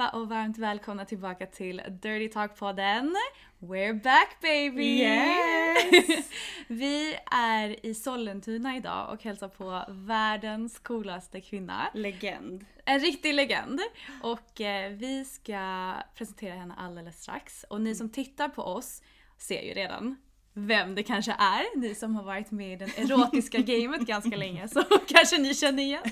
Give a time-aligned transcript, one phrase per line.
[0.00, 3.14] Allihopa och varmt välkomna tillbaka till Dirty Talk-podden.
[3.58, 5.00] We're back baby!
[5.00, 6.30] Yes!
[6.68, 11.90] Vi är i Sollentuna idag och hälsar på världens coolaste kvinna.
[11.94, 12.64] Legend.
[12.84, 13.80] En riktig legend.
[14.22, 17.64] Och eh, vi ska presentera henne alldeles strax.
[17.70, 19.02] Och ni som tittar på oss
[19.38, 20.16] ser ju redan
[20.54, 21.78] vem det kanske är.
[21.80, 25.82] Ni som har varit med i det erotiska gamet ganska länge så kanske ni känner
[25.82, 26.02] igen.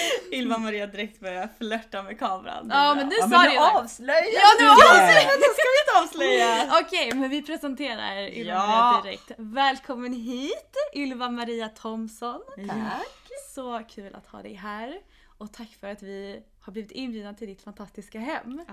[0.32, 2.66] Ylva Maria direkt börjar flörta med kameran.
[2.70, 5.54] Ja, men nu ja, sa du nu ju- avslöjar Ja, nu avslöjar det.
[5.54, 6.80] Ska vi inte avslöja.
[6.82, 8.66] Okej, men vi presenterar Ylva Ja.
[8.66, 9.30] Maria direkt.
[9.38, 12.40] Välkommen hit Ylva Maria Thomsson.
[12.68, 13.06] Tack.
[13.54, 14.94] Så kul att ha dig här.
[15.38, 18.64] Och tack för att vi har blivit inbjudna till ditt fantastiska hem.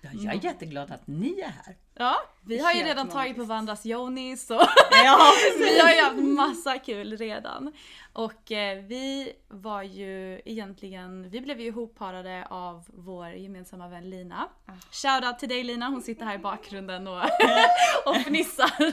[0.00, 1.76] Ja, jag är jätteglad att ni är här.
[1.94, 3.48] Ja, vi har ju redan tagit på magiskt.
[3.48, 4.54] varandras Jonis så
[5.04, 7.72] Ja, vi har ju haft massa kul redan.
[8.12, 14.48] Och eh, vi var ju egentligen, vi blev ju ihopparade av vår gemensamma vän Lina.
[14.90, 17.22] Shoutout till dig Lina, hon sitter här i bakgrunden och,
[18.06, 18.92] och fnissar.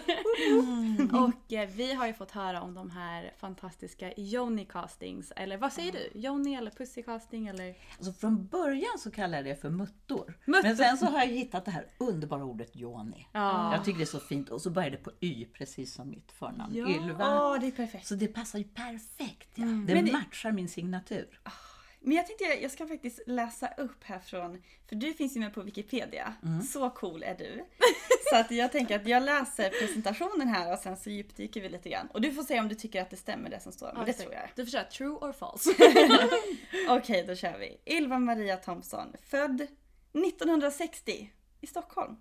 [1.26, 5.74] och eh, vi har ju fått höra om de här fantastiska Joni castings, eller vad
[5.74, 6.20] säger du?
[6.20, 7.76] Joni eller Pussy casting eller?
[7.98, 10.38] Alltså från början så kallade jag det för muttor.
[10.46, 10.64] Muttor.
[10.64, 12.89] Men sen så har jag hittat det här underbara ordet Joni.
[13.34, 13.74] Ja.
[13.76, 14.50] Jag tycker det är så fint.
[14.50, 16.76] Och så började det på Y, precis som mitt förnamn.
[16.76, 16.90] Ja.
[16.90, 17.16] Ylva.
[17.26, 18.08] Ja, det är perfekt.
[18.08, 19.50] Så det passar ju perfekt.
[19.56, 19.66] Ja.
[19.66, 21.40] Det Men det- matchar min signatur.
[22.02, 25.40] Men jag tänkte jag, jag ska faktiskt läsa upp här från, för du finns ju
[25.40, 26.34] med på Wikipedia.
[26.74, 27.66] Så cool är du.
[28.30, 31.90] Så att jag tänker att jag läser presentationen här och sen så djupdyker vi lite
[31.90, 32.08] grann.
[32.08, 33.92] Och du får säga om du tycker att det stämmer det som står.
[33.96, 34.50] Men det tror jag.
[34.56, 35.70] Du får köra true or false.
[36.90, 37.94] Okej, då kör vi.
[37.98, 42.16] Ylva Maria Thomsson, född 1960 i Stockholm.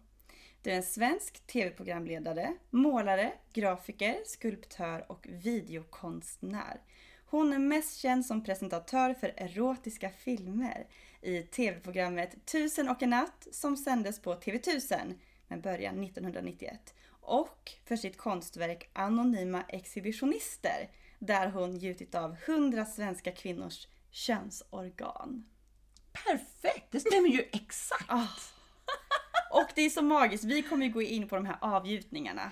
[0.62, 6.80] Du är en svensk tv-programledare, målare, grafiker, skulptör och videokonstnär.
[7.26, 10.86] Hon är mest känd som presentatör för erotiska filmer
[11.22, 15.14] i tv-programmet Tusen och en natt som sändes på TV1000
[15.48, 23.32] med början 1991 och för sitt konstverk Anonyma exhibitionister där hon gjutit av 100 svenska
[23.32, 25.48] kvinnors könsorgan.
[26.12, 26.86] Perfekt!
[26.90, 28.04] Det stämmer ju exakt.
[28.08, 28.26] Ah.
[29.50, 32.50] Och det är så magiskt, vi kommer ju gå in på de här avgjutningarna.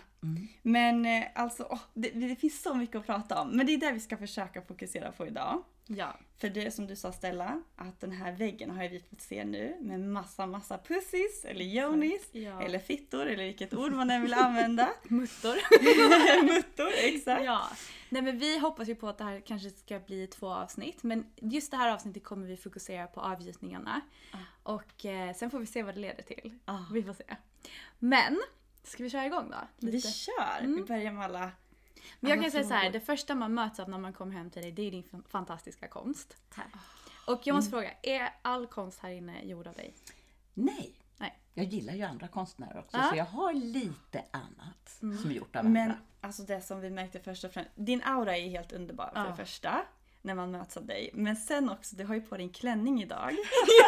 [0.63, 3.49] Men eh, alltså, åh, det, det finns så mycket att prata om.
[3.51, 5.63] Men det är det vi ska försöka fokusera på idag.
[5.87, 6.17] Ja.
[6.39, 9.77] För det som du sa Stella, att den här väggen har vi fått se nu
[9.81, 12.63] med massa, massa pussies eller jonis Ja.
[12.63, 14.89] eller fittor eller vilket ord man än vill använda.
[15.09, 15.57] Muttor.
[16.55, 17.45] Muttor, exakt.
[17.45, 17.69] Ja.
[18.09, 21.03] Nej men vi hoppas ju på att det här kanske ska bli två avsnitt.
[21.03, 24.01] Men just det här avsnittet kommer vi fokusera på avgjutningarna.
[24.63, 26.59] Och eh, sen får vi se vad det leder till.
[26.65, 26.79] Ah.
[26.93, 27.37] Vi får se.
[27.99, 28.41] Men,
[28.83, 29.87] ska vi köra igång då?
[29.89, 30.67] Vi kör!
[30.67, 31.51] Vi börjar med alla
[32.21, 34.51] Men jag kan säga så här, det första man möts av när man kommer hem
[34.51, 36.37] till dig, det är din fan- fantastiska konst.
[36.55, 36.67] Tack.
[37.27, 39.95] Och jag måste fråga, är all konst här inne gjord av dig?
[40.55, 41.39] Nej, Nej.
[41.55, 43.09] Jag gillar ju andra konstnärer också, Ja.
[43.11, 45.99] så jag har lite annat som är gjort av Men andra.
[46.21, 49.27] alltså det som vi märkte först och främst, din aura är helt underbar för Ja.
[49.31, 49.83] det första.
[50.23, 51.11] När man möts av dig.
[51.15, 53.37] Men sen också, du har ju på din klänning idag.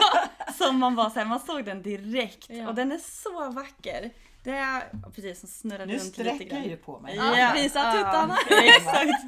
[0.59, 2.51] Som man bara såhär, man såg den direkt.
[2.51, 2.69] Ja.
[2.69, 4.11] Och den är så vacker.
[4.43, 4.83] Det är
[5.15, 6.59] precis som snurrar Nu runt lite sträcker grann.
[6.63, 7.17] jag ju på mig.
[7.17, 8.37] Ja, visa tuttarna.
[8.77, 9.25] exakt.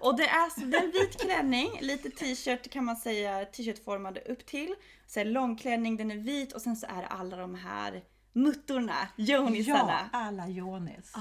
[0.00, 4.20] Och det är, så, det är en vit klänning, lite t-shirt kan man säga, t-shirtformade
[4.20, 4.74] upp till.
[5.06, 8.02] Sen långklänning, den är vit och sen så är det alla de här
[8.32, 10.08] muttorna, Ja, jonisarna.
[10.12, 11.12] alla Jonis.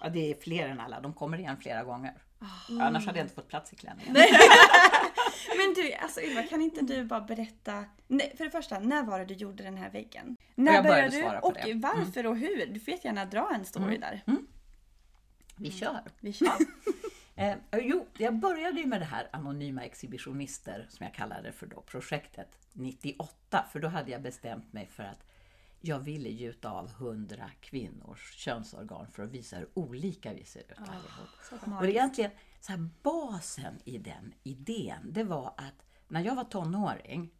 [0.00, 2.12] Ja, det är fler än alla, de kommer igen flera gånger.
[2.38, 2.82] Ah.
[2.86, 4.12] Annars hade jag inte fått plats i klänningen.
[5.56, 7.84] Men du, alltså Ylva, kan inte du bara berätta?
[8.06, 10.36] Nej, för det första, när var det du gjorde den här väggen?
[10.54, 11.20] När jag började du?
[11.20, 11.60] svara på och det.
[11.60, 11.80] Mm.
[11.80, 12.66] varför och hur?
[12.66, 14.22] Du får jättegärna dra en story där.
[15.56, 16.00] Vi kör.
[16.20, 16.56] Vi kör.
[17.36, 21.80] Eh, jo, jag började ju med det här Anonyma Exhibitionister, som jag kallade för då,
[21.80, 23.64] projektet 98.
[23.72, 25.24] För då hade jag bestämt mig för att
[25.80, 30.78] jag ville gjuta av 100 kvinnors könsorgan för att visa hur olika vi ser ut
[30.78, 31.80] allihop.
[31.80, 32.30] Och egentligen,
[32.60, 37.30] så här, basen i den idén, det var att när jag var tonåring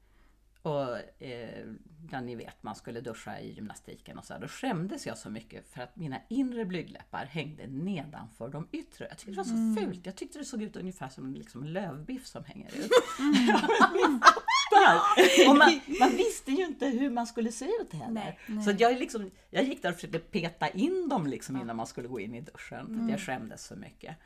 [0.65, 1.67] och eh,
[2.11, 5.31] ja, ni vet, man skulle duscha i gymnastiken och så här, då skämdes jag så
[5.31, 9.07] mycket för att mina inre blygdläppar hängde nedanför de yttre.
[9.09, 10.07] Jag tyckte det var så fult.
[10.07, 12.91] Jag tyckte det såg ut ungefär som liksom en lövbiff som hänger ut.
[14.75, 15.51] Fattar?
[15.51, 18.39] och man, man visste ju inte hur man skulle se ut heller.
[18.65, 21.87] Så att jag, liksom, jag gick där och försökte peta in dem liksom innan man
[21.87, 22.87] skulle gå in i duschen.
[22.87, 24.17] För att jag skämdes så mycket.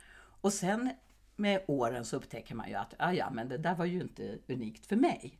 [0.41, 0.89] Och sen
[1.35, 4.37] med åren så upptäcker man ju att ah, ja, men det där var ju inte
[4.47, 5.37] unikt för mig.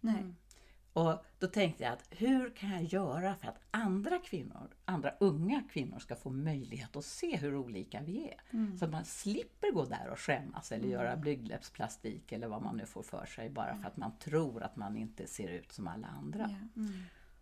[0.93, 5.63] Och då tänkte jag att hur kan jag göra för att andra kvinnor, andra unga
[5.71, 8.77] kvinnor ska få möjlighet att se hur olika vi är.
[8.77, 12.85] Så att man slipper gå där och skämmas eller göra blygdläppsplastik eller vad man nu
[12.85, 16.07] får för sig bara för att man tror att man inte ser ut som alla
[16.07, 16.49] andra.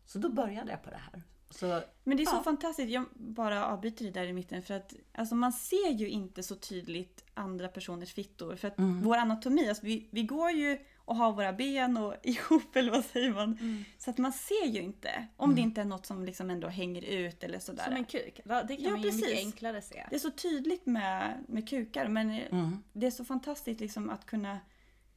[0.06, 1.24] Så då började jag på det här.
[1.50, 2.44] Så, Men det är så Ja.
[2.44, 6.44] fantastiskt, jag bara avbryter det där i mitten för att alltså man ser ju inte
[6.44, 8.56] så tydligt andra personers fittor.
[8.56, 9.02] För att Mm.
[9.02, 13.06] vår anatomi, alltså vi, vi går ju och har våra ben och ihop eller vad
[13.06, 13.58] säger man?
[13.62, 13.84] Mm.
[13.98, 17.02] Så att man ser ju inte om det inte är något som liksom ändå hänger
[17.02, 17.84] ut eller sådär.
[17.84, 18.40] Som en kuk.
[18.46, 19.38] Det kan Ja, man ju mycket precis.
[19.46, 20.06] enklare se.
[20.10, 22.84] Det är så tydligt med, med kukar men Mm.
[22.94, 24.60] det är så fantastiskt liksom att kunna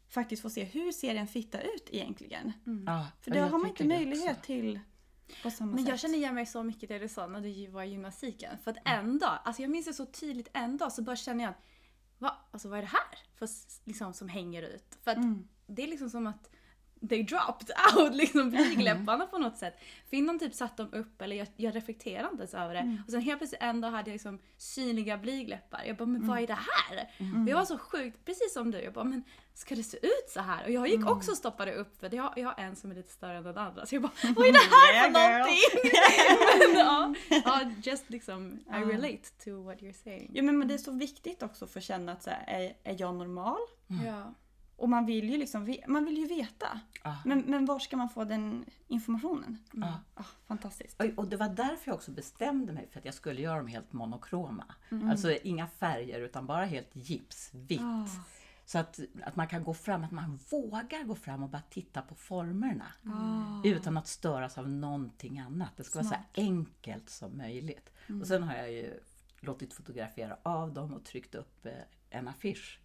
[0.09, 2.53] faktiskt få se hur ser en fitta ut egentligen.
[2.87, 4.43] ja, För det har man inte möjlighet också.
[4.47, 4.81] till
[5.43, 5.89] på samma Men sätt.
[5.89, 8.59] jag känner igen mig så mycket i det du sa när du var i gymnastiken.
[8.65, 11.45] För att en dag, alltså jag minns det så tydligt en dag så bara känner
[11.45, 11.63] jag att
[12.19, 12.37] Va?
[12.51, 13.49] Alltså vad är det här för,
[13.85, 14.99] liksom, som hänger ut?
[15.05, 15.17] För att
[15.71, 16.51] det är liksom som att
[17.09, 19.81] they dropped out, liksom blygdläpparna på något sätt.
[20.11, 22.99] För innan typ satt de upp eller jag, jag reflekterade inte ens över det.
[23.07, 25.83] Och sen helt plötsligt en dag hade jag liksom synliga blygdläppar.
[25.87, 27.11] Jag bara, men vad är det här?
[27.43, 29.23] Och jag var så sjukt, precis som du, jag bara, men
[29.55, 30.65] ska det se ut så här?
[30.65, 32.95] Och jag gick också och stoppade upp för jag har, jag har en som är
[32.95, 33.87] lite större än den andra.
[33.87, 35.39] Så jag bara, vad är det här för Yeah, girl.
[35.39, 35.91] någonting?
[36.75, 37.15] men ja,
[37.45, 40.31] ja, just liksom, I relate to what you're saying.
[40.35, 42.73] Jo men, men det är så viktigt också för att känna att så här, är,
[42.85, 43.59] är jag normal?
[44.07, 44.35] Ja.
[44.81, 46.81] Och man vill ju liksom man vill ju veta.
[47.05, 47.17] Ja.
[47.25, 49.59] Men, men var ska man få den informationen?
[49.73, 50.01] Ja.
[50.15, 51.01] Ah, fantastiskt.
[51.01, 53.67] Och- Och det var därför jag också bestämde mig för att jag skulle göra dem
[53.67, 54.65] helt monokroma.
[55.11, 57.81] Alltså inga färger utan bara helt gips, vitt.
[58.65, 62.03] Så att, att man kan gå fram, att man vågar gå fram och bara titta
[62.03, 62.87] på formerna.
[63.65, 65.71] Utan att störas av någonting annat.
[65.77, 67.91] Det ska vara så enkelt som möjligt.
[68.21, 69.01] Och sen har jag ju
[69.41, 71.73] låtit fotografera av dem och tryckt upp eh,
[72.11, 72.81] en affisch.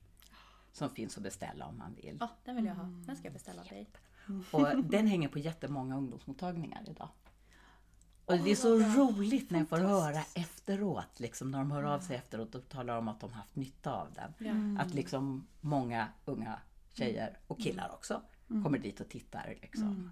[0.76, 2.18] Som finns att beställa om man vill.
[2.20, 2.84] Ja, den vill jag ha.
[2.84, 3.90] Den ska jag beställa av dig.
[4.52, 7.10] Och den hänger på jättemånga ungdomsmottagningar idag.
[8.26, 12.00] Och det är så roligt när jag får höra efteråt, liksom, när de hör av
[12.00, 14.34] sig efteråt och talar om att de haft nytta av den.
[14.78, 16.60] Att liksom många unga
[16.94, 18.22] tjejer, och killar också,
[18.64, 19.58] kommer dit och tittar.
[19.62, 20.12] Liksom.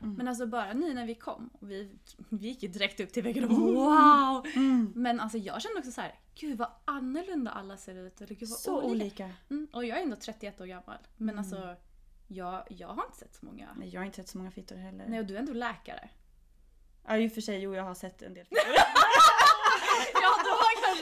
[0.00, 1.90] Men alltså bara nu när vi kom, och vi,
[2.28, 4.46] vi gick ju direkt upp till väggen och bara wow!
[4.94, 8.20] Men alltså jag kände också så här, gud vad annorlunda alla ser ut.
[8.20, 9.30] Eller gud vad Så olika.
[9.50, 10.98] Mm, och jag är ändå 31 år gammal.
[11.16, 11.76] Men alltså,
[12.26, 13.68] jag, jag har inte sett så många.
[13.78, 15.04] Nej, jag har inte sett så många fittor heller.
[15.08, 16.08] Nej, och du är ändå läkare.
[17.06, 18.70] Ja i och för sig, jo jag har sett en del kanske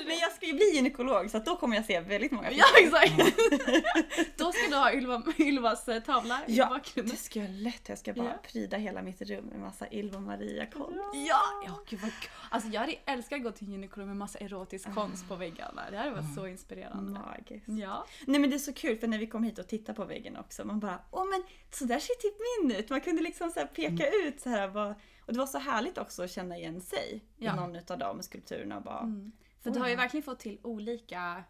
[0.06, 3.12] Men jag ska ju bli gynekolog så då kommer jag se väldigt många Ja, exakt!
[4.36, 7.14] då ska du ha Ylva, Ylvas eh, tavla i Ja, bakgrunden.
[7.16, 7.88] det ska jag lätt.
[7.88, 8.38] Jag ska bara Ja.
[8.52, 10.98] pryda hela mitt rum med massa Ylva Maria-konst.
[11.28, 11.40] Ja!
[11.66, 12.10] ja gud vad.
[12.50, 15.82] Alltså jag hade älskat att gå till gynekolog med massa erotisk konst på väggarna.
[15.90, 17.20] Det hade varit så inspirerande.
[17.20, 17.64] Magiskt.
[17.68, 18.06] Ja.
[18.26, 20.36] Nej men det är så kul för när vi kom hit och tittade på väggen
[20.36, 22.34] också, man bara åh men så där ser typ
[22.68, 22.90] min ut.
[22.90, 24.94] Man kunde liksom så peka ut så här vad,
[25.26, 27.52] och det var så härligt också att känna igen sig Ja.
[27.52, 29.12] i någon av de skulpturerna och bara
[29.64, 31.44] För du har ju verkligen fått till olika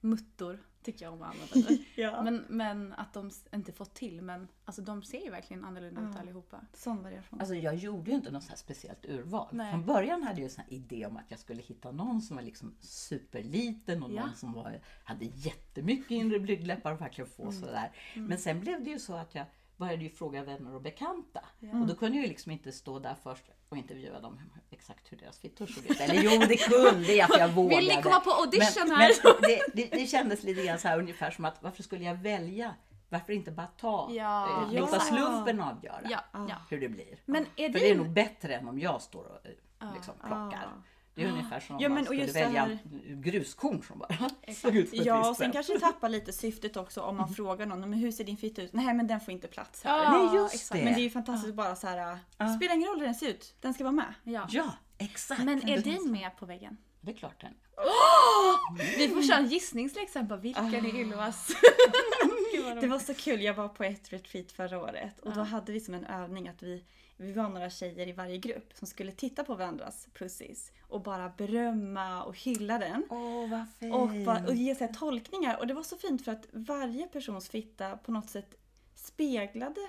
[0.00, 1.78] muttor tycker jag om att använda det.
[2.02, 2.22] Ja.
[2.22, 6.16] men, men att de inte fått till, men alltså de ser ju verkligen annorlunda ut
[6.16, 6.60] allihopa.
[6.72, 7.40] Sån variation.
[7.40, 9.48] Alltså jag gjorde ju inte något så här speciellt urval.
[9.52, 9.72] Nej.
[9.72, 12.36] Från början hade jag en sån här idé om att jag skulle hitta någon som
[12.36, 14.26] var liksom superliten och Ja.
[14.26, 17.92] någon som var, hade jättemycket inre blygdläppar och verkligen få sådär.
[18.14, 18.28] Mm.
[18.28, 21.40] Men sen blev det ju så att jag började ju fråga vänner och bekanta.
[21.80, 24.40] Och då kunde jag ju liksom inte stå där först och intervjua dem
[24.70, 26.00] exakt hur deras fittor såg ut.
[26.00, 27.76] Eller jo, det kunde jag för jag vågade.
[27.80, 29.12] Vill ni komma på audition men, här?
[29.24, 32.14] Men det, det, det kändes lite grann så här ungefär som att varför skulle jag
[32.14, 32.74] välja?
[33.08, 34.62] Varför inte bara ta, Ja.
[34.62, 35.00] eh, låta Ja.
[35.00, 36.56] slumpen avgöra Ja, ja.
[36.70, 37.18] hur det blir?
[37.24, 40.14] Men är För det- det är nog bättre än om jag står och eh, liksom
[40.20, 40.68] plockar.
[41.16, 42.78] Det är ungefär som om Ja, man och skulle välja här-
[43.22, 44.08] gruskorn som bara
[44.54, 47.66] såg ut på ett Ja, och sen kanske tappa lite syftet också om man frågar
[47.66, 48.72] någon, men hur ser din fitta ut?
[48.72, 50.02] Nej men den får inte plats här.
[50.04, 50.78] Ja, Nej, just exakt.
[50.78, 50.84] det.
[50.84, 52.18] Men det är ju fantastiskt bara så här.
[52.56, 54.14] spelar ingen roll hur den ser ut, den ska vara med.
[54.24, 54.46] Ja.
[54.50, 55.44] Ja, exakt.
[55.44, 56.76] Men är din med på väggen?
[57.00, 57.54] Det är klart den.
[58.98, 61.48] Vi får köra en gissningslek sen på vilken är Ylvas.
[62.80, 65.80] Det var så kul, jag var på ett retreat förra året och då hade vi
[65.80, 66.84] som en övning att vi,
[67.16, 71.28] vi var några tjejer i varje grupp som skulle titta på varandras pussies och bara
[71.28, 73.06] berömma och hylla den.
[73.10, 73.94] Åh, vad fint.
[73.94, 75.58] Och, bara, och ge sig tolkningar.
[75.58, 78.54] Och det var så fint för att varje persons fitta på något sätt
[78.94, 79.80] speglade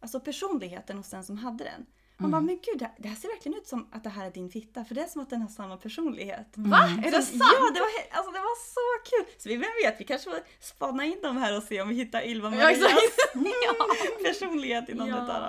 [0.00, 1.86] alltså personligheten hos den som hade den.
[2.20, 4.50] Man bara, men gud, det här, ser verkligen ut som att det här är din
[4.50, 4.84] fitta.
[4.84, 6.52] För det är som att den har samma personlighet.
[6.54, 6.78] Va?
[7.04, 7.42] Är det Så- sant?
[7.58, 9.34] Ja, det var, alltså, det var så kul!
[9.38, 11.94] Så vi, vem vet, vi kanske får spana in dem här och se om vi
[11.94, 14.22] hittar Ylva Ja, Marias exakt.
[14.24, 15.24] personlighet i någon Ja.
[15.24, 15.42] utav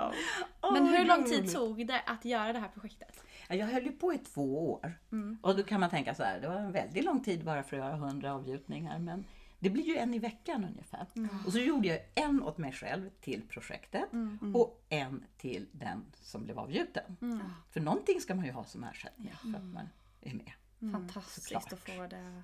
[0.61, 0.73] dem.
[0.73, 3.23] Men hur lång tid tog det att göra det här projektet?
[3.49, 4.93] Ja, Jag höll ju på i två år.
[5.41, 7.77] Och då kan man tänka så här, det var en väldigt lång tid bara för
[7.77, 8.99] att göra hundra avgjutningar.
[8.99, 9.25] Men
[9.59, 11.05] det blir ju en i veckan ungefär.
[11.15, 11.29] Mm.
[11.45, 14.39] Och så gjorde jag en åt mig själv till projektet mm.
[14.41, 14.55] mm.
[14.55, 17.17] och en till den som blev avgjuten.
[17.21, 17.39] Mm.
[17.69, 19.73] För någonting ska man ju ha som ersättning för att mm.
[19.73, 19.89] man
[20.21, 20.51] är med.
[20.91, 21.73] Fantastiskt Såklart.
[21.73, 22.43] att få det.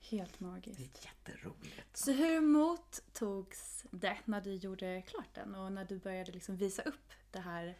[0.00, 0.78] Helt magiskt.
[0.78, 1.96] Det är jätteroligt.
[1.96, 6.82] Så hur mottogs det när du gjorde klart den och när du började liksom visa
[6.82, 7.78] upp det här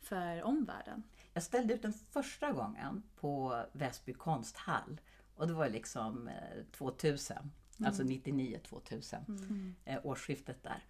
[0.00, 1.02] för omvärlden?
[1.32, 5.00] Jag ställde ut den första gången på Väsby konsthall
[5.34, 7.50] och det var liksom eh, 2000.
[7.86, 8.14] Alltså mm.
[8.14, 9.74] alltså 99-2000, mm.
[9.84, 10.84] eh, årsskiftet där.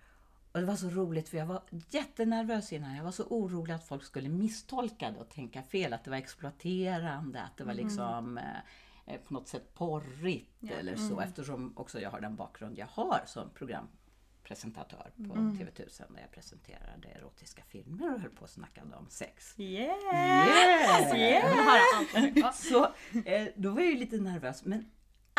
[0.53, 2.97] Och det var så roligt för jag var jättenervös innan.
[2.97, 6.17] Jag var så orolig att folk skulle misstolka det och tänka fel, att det var
[6.17, 8.45] exploaterande, att det var liksom eh,
[9.07, 10.73] eh, på något sätt porrigt ja.
[10.73, 15.59] eller så eftersom också jag har den bakgrund jag har som programpresentatör på mm.
[15.59, 19.55] TV1000 där jag presenterade erotiska filmer och höll på och snackade om sex.
[19.59, 20.49] Yeah!
[20.49, 21.15] yes!
[21.15, 22.69] yes!
[22.71, 22.85] så
[23.25, 24.91] eh, då var jag ju lite nervös men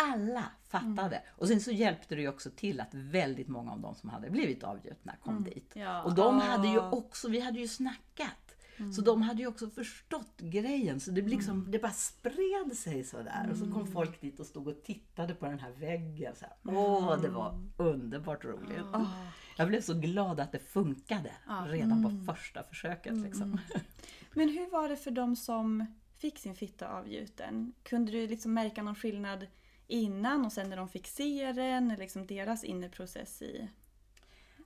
[0.02, 1.24] alla fattade.
[1.30, 4.30] Och sen så hjälpte det ju också till att väldigt många av de som hade
[4.30, 5.72] blivit avgjutna kom dit.
[5.74, 6.04] Ja.
[6.04, 8.56] Och de hade ju också, vi hade ju snackat.
[8.96, 11.00] Så de hade ju också förstått grejen.
[11.00, 13.50] Så det, liksom, det bara spred sig sådär.
[13.52, 16.36] Och så kom folk dit och stod och tittade på den här väggen.
[16.36, 16.46] Så.
[16.64, 18.86] Åh, det var underbart roligt.
[19.58, 21.32] Jag blev så glad att det funkade
[21.68, 23.18] redan på första försöket.
[23.18, 23.60] Liksom.
[24.34, 25.86] Men hur var det för de som
[26.18, 27.74] fick sin fitta avgjuten?
[27.84, 29.48] Kunde du liksom märka någon skillnad
[29.92, 31.92] innan och sen när de fick se den?
[31.92, 33.68] Eller liksom deras inre process i...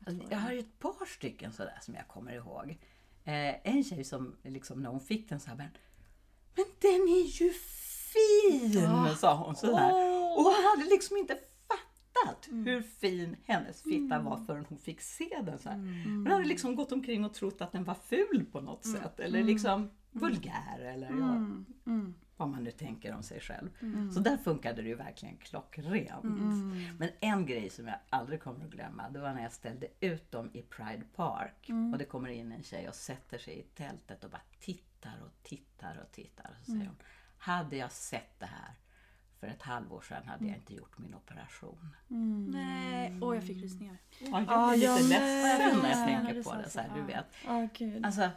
[0.06, 2.78] Alltså, jag har ju ett par stycken sådär som jag kommer ihåg.
[3.24, 5.70] Eh, en tjej som liksom när hon fick den så här, men,
[6.56, 9.16] men den är ju fin!
[9.18, 9.92] sa hon sådär.
[10.38, 15.42] Och hon hade liksom inte fattat hur fin hennes fitta var förrän hon fick se
[15.46, 15.60] den.
[15.60, 15.78] Så här.
[16.06, 19.20] Hon hade liksom gått omkring och trott att den var ful på något sätt.
[19.20, 21.48] Eller liksom vulgär eller ja,
[22.38, 23.70] vad man nu tänker om sig själv.
[24.14, 26.24] Så där funkade det ju verkligen klockrent.
[27.00, 30.32] Men en grej som jag aldrig kommer att glömma, det var när jag ställde ut
[30.32, 31.70] dem i Pride Park.
[31.94, 35.44] Och det kommer in en tjej och sätter sig i tältet och bara tittar och
[35.44, 36.50] tittar och tittar.
[36.60, 36.98] Och så säger hon,
[37.38, 38.74] hade jag sett det här
[39.40, 41.96] för ett halvår sedan hade jag inte gjort min operation.
[42.52, 43.98] Nej, åh jag fick rysningar.
[44.20, 47.26] Ja, jag Ah, blir lite ledsen när jag tänker på det Så här, du vet.
[47.48, 48.06] Åh gud.
[48.06, 48.30] Alltså,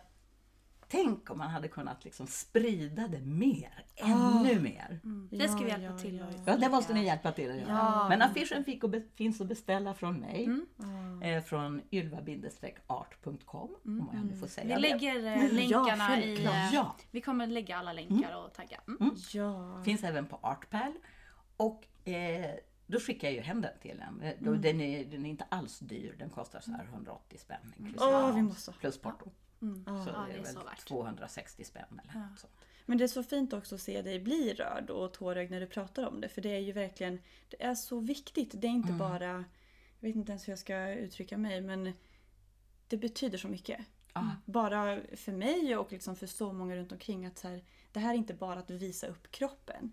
[0.89, 5.01] tänk om man hade kunnat liksom sprida det mer, ännu mer.
[5.31, 6.35] Det ska vi hjälpa ja, till ja, med.
[6.47, 8.09] Ja, det måste ni hjälpa till att göra.
[8.09, 10.49] Men affischen fick och be- finns att beställa från mig.
[11.23, 14.89] Eh, från ylva-art.com, om jag nu får säga Vi det.
[14.89, 16.45] lägger eh, länkarna i...
[16.45, 16.97] eh, Ja.
[17.11, 18.81] Vi kommer lägga alla länkar och tagga.
[19.01, 19.15] Mm.
[19.33, 19.83] Ja.
[19.85, 20.93] Finns även på Artpal.
[21.57, 22.51] Och eh,
[22.87, 24.21] då skickar jag ju hem den till en.
[24.23, 26.15] Eh, då- Den, är, den är inte alls dyr.
[26.19, 28.73] Den kostar så här 180 spänn inklusive Åh, moms, vi måste.
[28.73, 29.31] plus porto.
[29.61, 30.87] Så Ja, det det är är så väl värt.
[30.87, 32.53] 260 spänn eller något sånt.
[32.87, 35.67] Men det är så fint också att se dig bli rörd och tårögd när du
[35.67, 36.29] pratar om det.
[36.29, 38.51] För det är ju verkligen, det är så viktigt.
[38.55, 39.45] Det är inte bara,
[40.01, 41.93] jag vet inte ens hur jag ska uttrycka mig, men
[42.89, 43.81] det betyder så mycket.
[44.45, 48.11] Bara för mig och liksom för så många runt omkring att så här, det här
[48.15, 49.93] är inte bara att visa upp kroppen.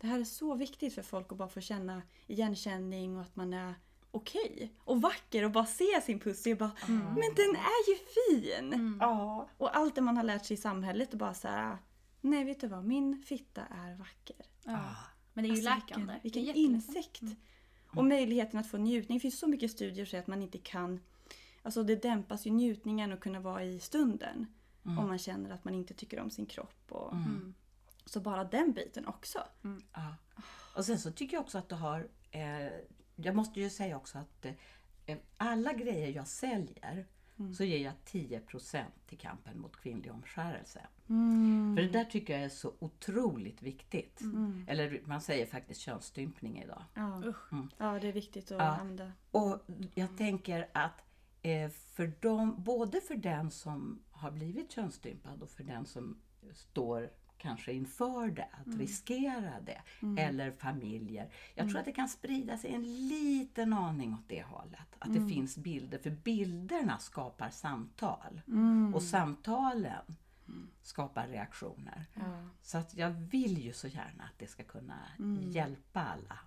[0.00, 3.52] Det här är så viktigt för folk att bara få känna igenkänning och att man
[3.52, 3.74] är
[4.18, 4.72] okej.
[4.84, 8.96] Och vacker och bara se sin pussy och bara Men den är ju fin!
[9.00, 9.48] Ja.
[9.56, 11.78] Och allt det man har lärt sig i samhället och bara så här.
[12.20, 14.36] Nej vet du vad, min fitta är vacker.
[14.64, 14.80] Ja.
[15.32, 16.14] Men det är ju Alltså, läkande.
[16.22, 17.22] Vilken, Det är vilken insikt!
[17.96, 19.18] Och möjligheten att få njutning.
[19.18, 21.00] Det finns så mycket studier som säger att man inte kan...
[21.62, 24.46] Alltså det dämpas ju njutningen att kunna vara i stunden.
[24.82, 26.84] Om man känner att man inte tycker om sin kropp.
[26.92, 27.12] Och,
[28.04, 29.38] Så bara den biten också.
[29.94, 30.14] Ja.
[30.76, 32.72] Och sen så tycker jag också att du har, eh,
[33.22, 34.46] jag måste ju säga också att
[35.06, 37.06] eh, alla grejer jag säljer
[37.56, 40.80] så ger jag 10% till kampen mot kvinnlig omskärelse.
[41.76, 44.20] För det där tycker jag är så otroligt viktigt.
[44.66, 46.82] Eller man säger faktiskt könsstympning idag.
[46.94, 47.22] Ja,
[47.78, 48.64] ja det är viktigt att Ja.
[48.64, 49.12] använda.
[49.30, 49.58] Och
[49.94, 51.02] jag tänker att
[51.42, 56.20] eh, för dem, både för den som har blivit könsstympad och för den som
[56.52, 59.82] står kanske inför det, att riskera det,
[60.20, 61.30] eller familjer.
[61.54, 64.96] Jag tror att det kan sprida sig en liten aning åt det hållet.
[64.98, 68.40] Att det finns bilder, för bilderna skapar samtal.
[68.94, 70.16] Och samtalen
[70.82, 72.06] skapar reaktioner.
[72.62, 74.98] Så att jag vill ju så gärna att det ska kunna
[75.52, 76.38] hjälpa alla.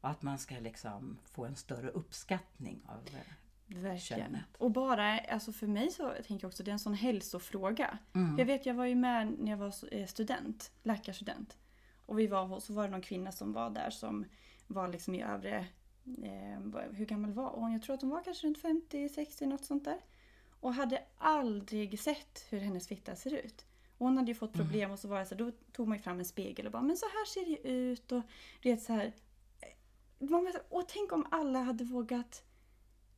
[0.00, 3.32] Och att man ska liksom få en större uppskattning av eh,
[3.68, 3.98] Verkligen.
[4.00, 4.44] könet.
[4.58, 7.98] Och bara, alltså för mig så tänker jag också det är en sån hälsofråga.
[8.14, 8.38] Mm.
[8.38, 11.56] Jag vet, jag var ju med när jag var eh, student, läkarstudent.
[12.06, 14.24] Och vi var så var det någon kvinna som var där som
[14.66, 15.66] var liksom i övre,
[16.22, 17.72] eh, hur gammal var hon?
[17.72, 20.00] Jag tror att hon var kanske runt 50-60 något sånt där.
[20.60, 23.64] Och hade aldrig sett hur hennes fitta ser ut.
[23.98, 24.66] Och hon hade ju fått Mm.
[24.66, 26.72] problem och så var det så här, då tog man ju fram en spegel och
[26.72, 28.22] bara men så här ser det ut och
[28.62, 29.12] det är så här.
[29.60, 32.42] eh, Man var så här, och tänk om alla hade vågat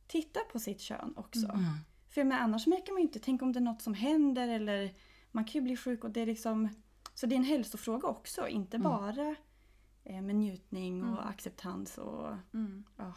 [0.09, 1.45] titta på sitt kön också.
[1.47, 1.63] Mm.
[2.09, 4.93] För men annars märker man ju inte, tänk om det är något som händer eller
[5.31, 6.69] man kan ju bli sjuk och det är liksom
[7.13, 8.89] Så det är en hälsofråga också, inte Mm.
[8.91, 9.35] bara
[10.03, 12.27] eh, med njutning och acceptans och
[12.97, 13.13] ja,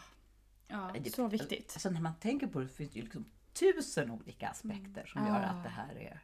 [0.69, 0.91] Ja.
[1.05, 1.71] Det- så viktigt.
[1.75, 5.41] Alltså när man tänker på det finns det ju liksom tusen olika aspekter som gör
[5.43, 6.21] att det här är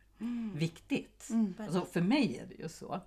[0.54, 1.28] viktigt.
[1.58, 3.00] Alltså för mig är det ju så.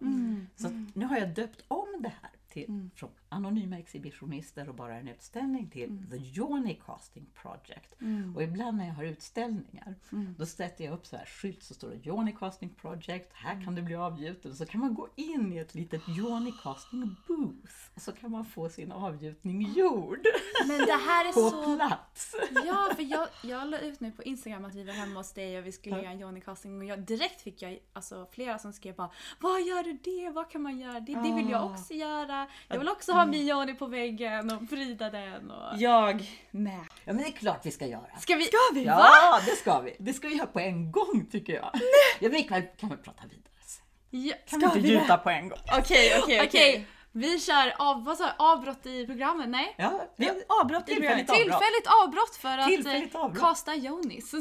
[0.56, 5.08] Så nu har jag döpt om det här till, från anonyma exhibitionister och bara en
[5.08, 7.96] utställning till The Yoni Casting Project.
[8.36, 9.96] Och ibland när jag har utställningar
[10.38, 13.76] då sätter jag upp så här skylt så står det Yoni Casting Project, här kan
[13.76, 14.56] du bli avgjuten.
[14.56, 18.46] Så kan man gå in i ett litet Yoni Casting Booth och så kan man
[18.46, 20.20] få sin avgjutning gjord
[20.68, 21.76] Men det här är på så...
[21.76, 22.36] plats.
[22.66, 25.60] Ja, för jag, jag la ut nu på Instagram att vi var hemma hos dig
[25.60, 28.74] och vi skulle göra en Johnny casting och jag, direkt fick jag alltså, flera som
[28.74, 30.30] skrev bara Vad gör du det?
[30.30, 31.00] Vad kan man göra?
[31.00, 32.41] Det, det vill jag också göra.
[32.68, 35.52] Jag vill också ha min Johnny på väggen och pryda den.
[35.52, 35.78] Och...
[35.78, 36.80] Jag med.
[37.06, 38.18] Ja men det är klart vi ska göra.
[38.20, 38.44] Ska vi?
[38.44, 38.84] Ska vi?
[38.84, 39.96] Ja, det ska vi.
[40.00, 41.72] Det ska vi göra på en gång tycker jag.
[42.20, 43.86] Ja, men ikväll kan vi prata vidare sen.
[44.10, 44.34] Ja.
[44.50, 45.60] Kan vi inte vi gjuta på en gång?
[45.80, 49.50] Okej, okej, Okej, vi kör av, vad sa avbrott i programmet?
[49.50, 49.76] Nej?
[49.78, 50.30] Ja, Vi
[50.62, 51.30] avbrott i Tillfälligt programmet.
[51.30, 51.62] avbrott.
[51.62, 53.42] Tillfälligt avbrott för att Tillfälligt eh, avbrott.
[53.44, 54.30] kasta Jonis.
[54.30, 54.38] Så,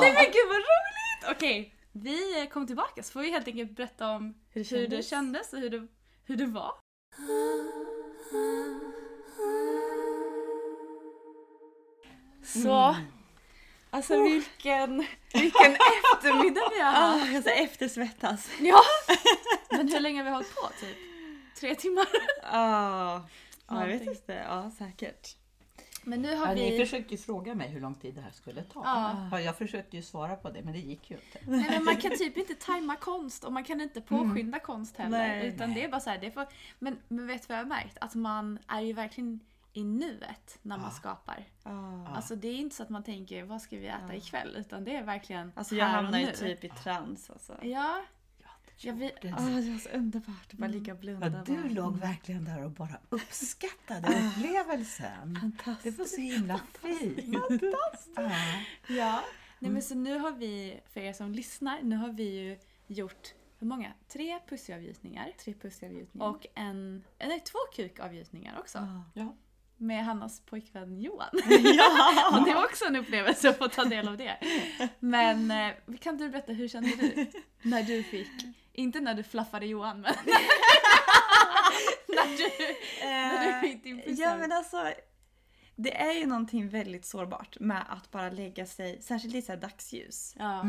[0.00, 1.36] Nej men gud vad roligt!
[1.36, 4.88] Okej, vi eh, kommer tillbaka så får vi helt enkelt berätta om Hur det hur
[4.88, 5.10] det kändes.
[5.10, 5.86] kändes och hur det,
[6.24, 6.72] hur det var.
[12.44, 12.96] Så,
[13.90, 15.72] alltså vilken, vilken
[16.14, 17.22] eftermiddag vi har haft.
[17.22, 18.50] Ah, jag ska eftersvettas.
[18.60, 18.80] Ja!
[19.70, 20.68] Men hur länge har vi hållit på?
[20.80, 20.96] Typ
[21.60, 22.06] tre timmar?
[22.42, 23.20] Ah,
[23.68, 24.32] ja, jag vet inte.
[24.32, 25.36] Ja, säkert.
[26.04, 26.78] Men nu har Ja, ni vi...
[26.78, 28.82] försökte ju fråga mig hur lång tid det här skulle ta.
[28.84, 29.28] Ja.
[29.30, 31.50] Ja, Jag försökte ju svara på det men det gick ju inte.
[31.50, 35.18] Nej, men man kan typ inte tajma konst och man kan inte påskynda konst heller.
[35.18, 35.46] Nej.
[35.46, 36.46] utan det är bara så här, det får,
[36.78, 37.98] men, men vet du vad jag har märkt?
[38.00, 39.40] Att man är ju verkligen
[39.72, 41.44] i nuet när man skapar.
[41.62, 42.06] Ah.
[42.16, 44.56] Alltså det är inte så att man tänker vad ska vi äta ikväll?
[44.58, 47.56] Utan det är verkligen Alltså jag här hamnar ju typ i trans alltså.
[47.62, 48.04] Ja.
[48.76, 51.26] Ja vi, Ah, det var så underbart att bara ligga och blunda.
[51.26, 51.72] Ja, du bara.
[51.72, 55.36] låg verkligen där och bara uppskattade upplevelsen.
[55.40, 55.96] Fantastiskt.
[55.96, 57.18] Det var så himla fint.
[58.16, 58.30] Ja.
[58.88, 59.24] ja.
[59.58, 63.34] Nej men så nu har vi, för er som lyssnar, nu har vi ju gjort
[63.58, 63.92] hur många?
[64.08, 65.32] Tre pussyavgjutningar.
[65.38, 66.28] Tre pussavgjutningar.
[66.28, 69.02] Och en, nej två kukavgjutningar också.
[69.14, 69.36] Ja.
[69.76, 71.28] Med Hannas pojkvän Johan.
[72.32, 74.36] och det var också en upplevelse att få ta del av det.
[75.00, 77.26] Men eh, kan du berätta, hur kände du
[77.62, 78.30] när du fick,
[78.72, 80.14] inte när du flaffade Johan, men
[82.08, 82.74] när du,
[83.06, 84.92] när du fick din puss Ja men alltså
[85.76, 89.60] det är ju någonting väldigt sårbart med att bara lägga sig, särskilt i så här
[89.60, 90.64] dagsljus, ja.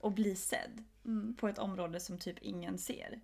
[0.00, 1.36] och bli sedd Mm.
[1.36, 3.20] på ett område som typ ingen ser.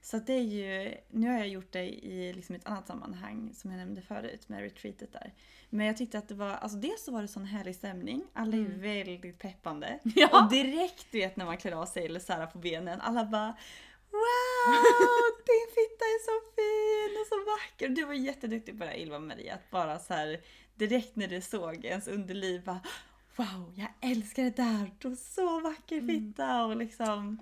[0.00, 3.70] Så det är ju, nu har jag gjort det i liksom ett annat sammanhang som
[3.70, 5.34] jag nämnde förut med retreatet där.
[5.70, 8.56] Men jag tyckte att det var, alltså dels så var det sån härlig stämning, alla
[8.56, 9.98] är väldigt peppande.
[10.14, 10.42] Ja.
[10.42, 13.56] Och direkt vet när man klär av sig eller här på benen, alla bara
[14.10, 14.74] Wow,
[15.46, 17.88] din fitta är så fin och så vacker.
[17.88, 19.54] Du var jätteduktig på det här Ylva Maria.
[19.54, 20.40] Att bara så här
[20.74, 22.80] direkt när du såg ens underliv bara
[23.38, 24.94] Wow, jag älskar det där.
[24.98, 27.38] Du så vacker fitta och liksom.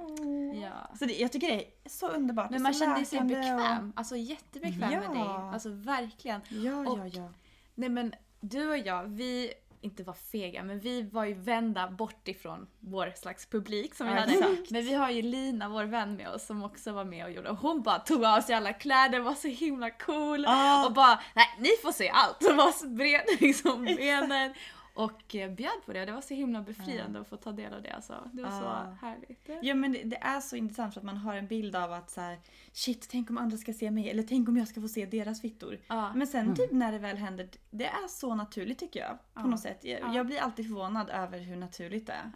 [0.63, 0.97] Ja.
[0.99, 2.51] Så det, jag tycker det är så underbart.
[2.51, 3.93] Men man så känner sig läkande och- bekväm.
[3.97, 5.11] Alltså jättebekväm med Ja.
[5.13, 5.23] dig.
[5.53, 6.41] Alltså verkligen.
[6.49, 7.33] Ja, Och- ja, ja.
[7.75, 12.29] Nej men du och jag, vi inte var fega, men vi var ju vända bort
[12.29, 14.33] ifrån vår slags publik som vi Ja, hade.
[14.33, 14.71] exakt.
[14.71, 17.51] Men vi har ju Lina, vår vän med oss, som också var med och gjorde.
[17.51, 20.45] Och hon bara tog av sig alla kläder, var så himla cool.
[20.49, 20.87] Ah.
[20.87, 22.45] Och bara, nej ni får se allt.
[22.51, 24.55] Och bara spred liksom benen.
[24.97, 26.05] Och eh, bjöd på det.
[26.05, 27.91] Det var så himla befriande att få ta del av det.
[27.91, 28.31] Alltså.
[28.33, 28.87] Det var Ah.
[29.01, 29.49] så härligt.
[29.63, 32.11] Ja men det, det är så intressant för att man har en bild av att
[32.11, 32.39] så här,
[32.73, 35.41] shit tänk om andra ska se mig eller tänk om jag ska få se deras
[35.41, 35.79] fittor.
[36.15, 39.19] Men sen typ när det väl händer, det är så naturligt tycker jag.
[39.43, 39.85] På något sätt.
[39.85, 40.15] Jag, Ja.
[40.15, 42.31] jag blir alltid förvånad över hur naturligt det är.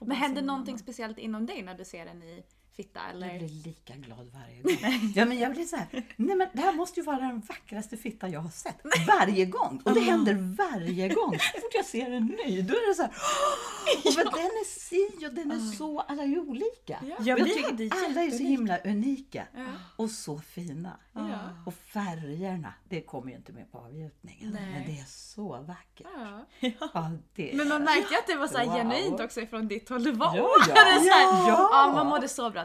[0.00, 2.44] Men händer någonting speciellt inom dig när du ser den i
[2.76, 3.00] fitta?
[3.10, 3.26] Eller?
[3.28, 5.12] Jag blir lika glad varje gång.
[5.14, 5.86] Ja, men jag blir så här,
[6.16, 8.76] nej men det här måste ju vara den vackraste fitta jag har sett.
[9.08, 9.82] Varje gång!
[9.84, 11.38] Och det händer varje gång.
[11.38, 14.44] Så fort jag ser en ny, då är det så här, "Åh, och för den
[14.44, 16.98] är si och den är så, alla är olika.
[17.08, 19.46] Ja, jag tycker alla är så himla unika
[19.96, 20.96] och så fina.
[21.12, 21.38] Ja.
[21.66, 24.50] Och färgerna, det kommer ju inte med på avgjutningen.
[24.52, 24.70] Nej.
[24.72, 26.06] Men det är så vackert.
[26.14, 26.46] Ja.
[26.94, 28.74] Ja, det Men man märkte ju att det var så här Wow.
[28.74, 30.04] genuint också ifrån ditt håll.
[30.04, 30.64] Det var Ja, ja.
[30.64, 31.68] så här, Ja.
[31.72, 32.64] ja, man mådde så bra.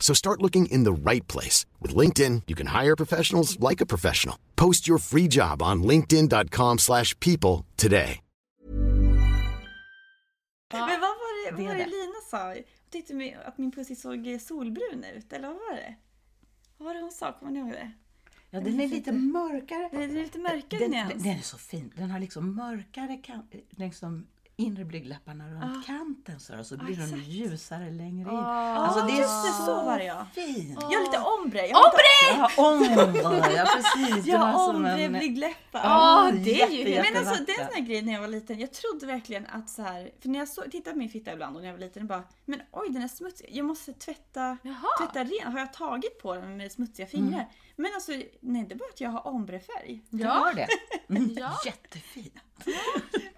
[0.00, 1.66] So start looking in the right place.
[1.82, 4.36] With LinkedIn, you can hire professionals like a professional.
[4.56, 8.20] Post your free job on linkedin.com slash people today.
[10.72, 11.90] Men vad var det, vad var det det.
[11.90, 12.54] Lina sa?
[12.54, 15.94] Hon tyckte att min pussy såg solbrun ut, eller vad var det?
[16.78, 17.32] Vad var det hon sa?
[17.32, 17.92] Kommer ni ihåg det?
[18.50, 19.88] Ja, den är lite mörkare.
[19.92, 21.12] Det är lite mörkare den, nyans.
[21.12, 21.92] den, den är så fin.
[21.96, 23.20] Den har liksom mörkare
[24.00, 24.26] de
[24.60, 28.36] inre blygdläpparna runt kanten så, och så blir den ljusare längre in.
[28.36, 30.26] alltså det är just det, så, så var det, ja.
[30.34, 30.78] fint.
[30.90, 31.66] Jag har lite ombre.
[31.66, 31.92] Jag har
[32.36, 33.20] Ja, ombre!
[33.56, 34.26] Ja, precis.
[34.26, 35.80] Jag som ombre blygdläppar.
[35.84, 38.20] Ja, det är ju jätte, Men alltså det är en sån här grej när jag
[38.20, 38.58] var liten.
[38.58, 41.56] Jag trodde verkligen att så här, för när jag så, tittade på min fitta ibland
[41.56, 43.48] och när jag var liten, bara men oj den är smutsig.
[43.52, 44.88] Jag måste tvätta, Jaha.
[44.98, 45.52] tvätta ren.
[45.52, 47.48] Har jag tagit på den med smutsiga fingrar?
[47.80, 50.02] Men alltså nej, det är bara att jag har ombrefärg.
[50.10, 50.66] Du har det?
[51.08, 51.58] Mm, Ja.
[51.66, 52.34] Jättefint.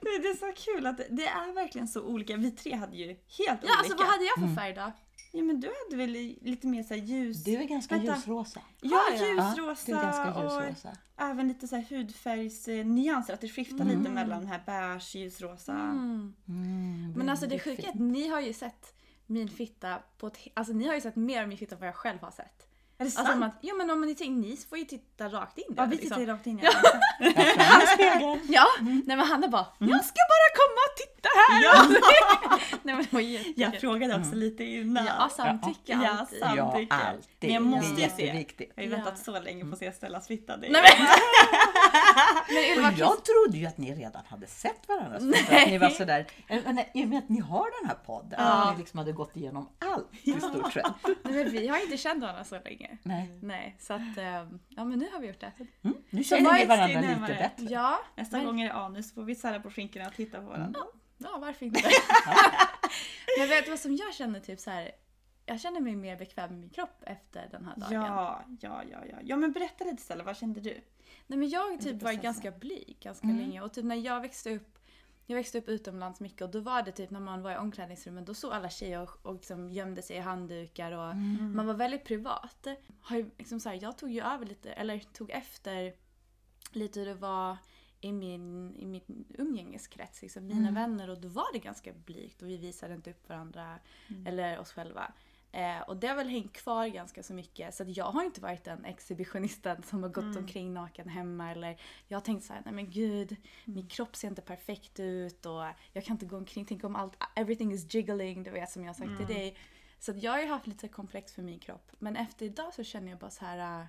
[0.01, 2.37] Det är så kul att det, är verkligen så olika.
[2.37, 3.73] Vi tre hade ju helt Ja, olika.
[3.79, 4.93] alltså vad hade jag för färg då?
[5.33, 6.11] Ja men du hade väl
[6.43, 7.45] lite mer så här ljus...
[7.45, 8.15] Du är ganska Vänta.
[8.17, 8.61] ljusrosa.
[8.81, 9.01] Ja?
[9.13, 10.97] Ja, ljusrosa du är ganska och ljusrosa.
[11.17, 13.35] även lite så här hudfärgsnyanser.
[13.35, 13.99] Att det skiftar Mm.
[13.99, 15.73] lite mellan den här beige, ljusrosa.
[17.17, 18.95] Men alltså det sjuka är att ni har ju sett
[19.27, 20.39] min fitta på ett...
[20.55, 22.67] Alltså ni har ju sett mer av min fitta än vad jag själv har sett.
[23.01, 23.35] Är det Alltså sant?
[23.37, 25.85] om att, ja men om ni tänker, ni får ju titta rakt in i Ja,
[25.85, 26.09] vi liksom.
[26.09, 26.63] tittar ju rakt in i
[27.23, 28.39] Ja.
[28.49, 31.89] Ja, nej men Hanna bara Jag ska bara komma och titta här!
[32.83, 33.55] nej men det var jättekul.
[33.63, 35.07] Jag frågade också lite innan.
[35.07, 36.39] Ja, samtycke Ja, alltid.
[36.39, 36.87] samtycke.
[36.91, 37.25] Ja, alltid.
[37.41, 38.27] Men jag måste ju se.
[38.27, 38.33] Jag
[38.77, 38.97] har ju Ja.
[38.97, 40.57] väntat så länge på att se Stellas fitta.
[40.57, 41.07] Det är- Nej, men,
[42.55, 45.23] men Ylva, Och jag trodde ju att ni redan hade sett varandras.
[45.51, 48.41] Att ni var sådär, eller, nej, I och med att ni har den här podden.
[48.41, 50.85] Att ni liksom hade gått igenom allt i stort sett.
[51.05, 52.99] nej, men vi har inte känt varandra så länge.
[53.03, 53.39] Nej.
[53.43, 55.53] Nej, så att, ehm, ja men nu har vi gjort det.
[55.85, 57.67] Mm, nu känner ett varandra lite bättre.
[57.75, 60.39] Ja, Nästa men, gång är det anus så får vi sära på skinkorna och titta
[60.39, 60.81] på varandra.
[61.21, 61.83] Ja, varför inte?
[63.39, 64.93] men vet du vad som jag känner typ så här.
[65.47, 67.93] Jag känner mig mer bekväm i min kropp efter den här dagen.
[67.93, 69.17] Ja, ja, ja, ja.
[69.23, 70.81] Ja men berätta lite Stella, vad kände du?
[71.27, 74.79] Nej men jag typ var ganska blyg ganska länge och typ när jag växte upp
[75.27, 78.27] jag växte upp utomlands mycket och då var det typ när man var i omklädningsrummet
[78.27, 82.05] då såg alla tjejer och, och liksom gömde sig i handdukar och man var väldigt
[82.05, 82.67] privat.
[83.01, 85.95] Har ju liksom så här, jag tog ju över lite, eller tog efter
[86.73, 87.57] lite hur det var
[88.01, 92.49] i min, i min umgängeskrets, liksom, mina vänner och då var det ganska blygt och
[92.49, 93.79] vi visade inte upp varandra
[94.27, 95.13] eller oss själva.
[95.53, 97.75] Eh, och det har väl hängt kvar ganska så mycket.
[97.75, 101.51] Så att jag har inte varit den exhibitionisten som har gått omkring naken hemma.
[101.51, 105.47] Eller jag har tänkt så här, nej men gud, min kropp ser inte perfekt ut
[105.47, 108.83] och jag kan inte gå omkring, tänk om allt, everything is jiggling, du vet som
[108.83, 109.57] jag har sagt till dig.
[109.99, 111.93] Så jag har ju haft lite komplex för min kropp.
[111.99, 113.81] Men efter idag så känner jag bara så här.
[113.81, 113.87] äh,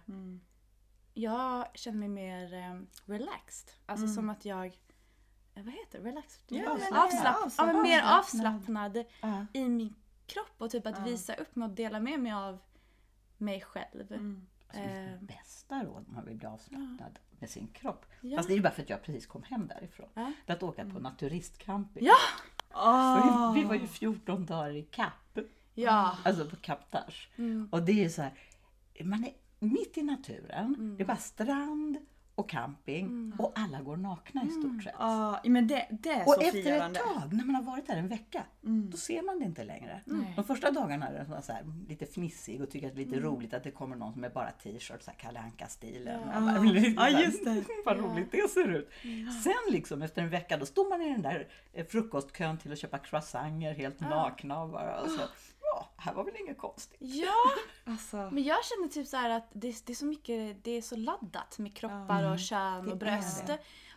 [1.13, 3.71] Jag känner mig mer eh, relaxed.
[3.85, 4.65] Alltså som att jag,
[5.55, 6.09] eh, vad heter det?
[6.09, 6.41] Relaxed?
[6.47, 8.55] Ja, Ja, men- avslapp, ja, ja, men mer avslappnad.
[8.55, 9.45] avslappnad Ja.
[9.53, 9.95] i min
[10.25, 12.57] kropp och typ att visa upp mig och dela med mig av
[13.37, 13.99] mig själv.
[14.01, 14.15] Alltså,
[14.73, 18.05] Eh, mitt bästa råd om man vill bli avslappnad med sin kropp.
[18.21, 18.37] Ja.
[18.37, 20.09] Fast det är ju bara för att jag precis kom hem därifrån.
[20.13, 22.05] Det är att åka på naturistcamping.
[22.05, 22.15] Ja!
[22.69, 25.37] För Vi, vi var ju 14 dagar i Kapp.
[25.73, 26.17] Ja.
[26.25, 27.27] Alltså på Kaptash.
[27.71, 28.33] Och det är så här,
[29.03, 30.95] man är mitt i naturen.
[30.97, 31.97] Det är bara strand
[32.35, 34.93] och camping och alla går nakna i stort sett.
[34.99, 36.99] Ja, men det, det är Och så efter ett frigörande.
[36.99, 40.01] tag, när man har varit där en vecka, då ser man det inte längre.
[40.35, 43.19] De första dagarna är man så här, lite fnissig och tycker att det är lite
[43.19, 46.19] roligt att det kommer någon som är bara t-shirt, så Kalle Anka-stilen.
[46.25, 47.63] Bara Ja, här, just det.
[47.85, 48.89] Vad roligt det ser ut.
[49.43, 52.79] Sen liksom efter en vecka, då står man i den där eh, frukostkön till att
[52.79, 55.01] köpa croissanter helt nakna och bara.
[55.01, 55.21] Och så,
[55.61, 56.97] ja, här var väl inget konstigt.
[56.99, 57.33] Ja!
[57.83, 60.81] Alltså, Men jag känner typ så här att det, det är så mycket, det är
[60.81, 63.43] så laddat med kroppar och kön och bröst.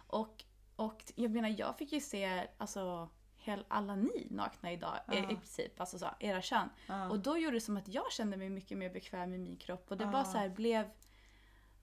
[0.07, 0.45] Och,
[0.77, 5.23] och jag menar, jag fick ju se alltså, hel, alla ni nakna idag i, i
[5.23, 6.69] princip, alltså så, era kön.
[7.11, 9.91] Och då gjorde det som att jag kände mig mycket mer bekväm i min kropp
[9.91, 10.91] och det bara så här blev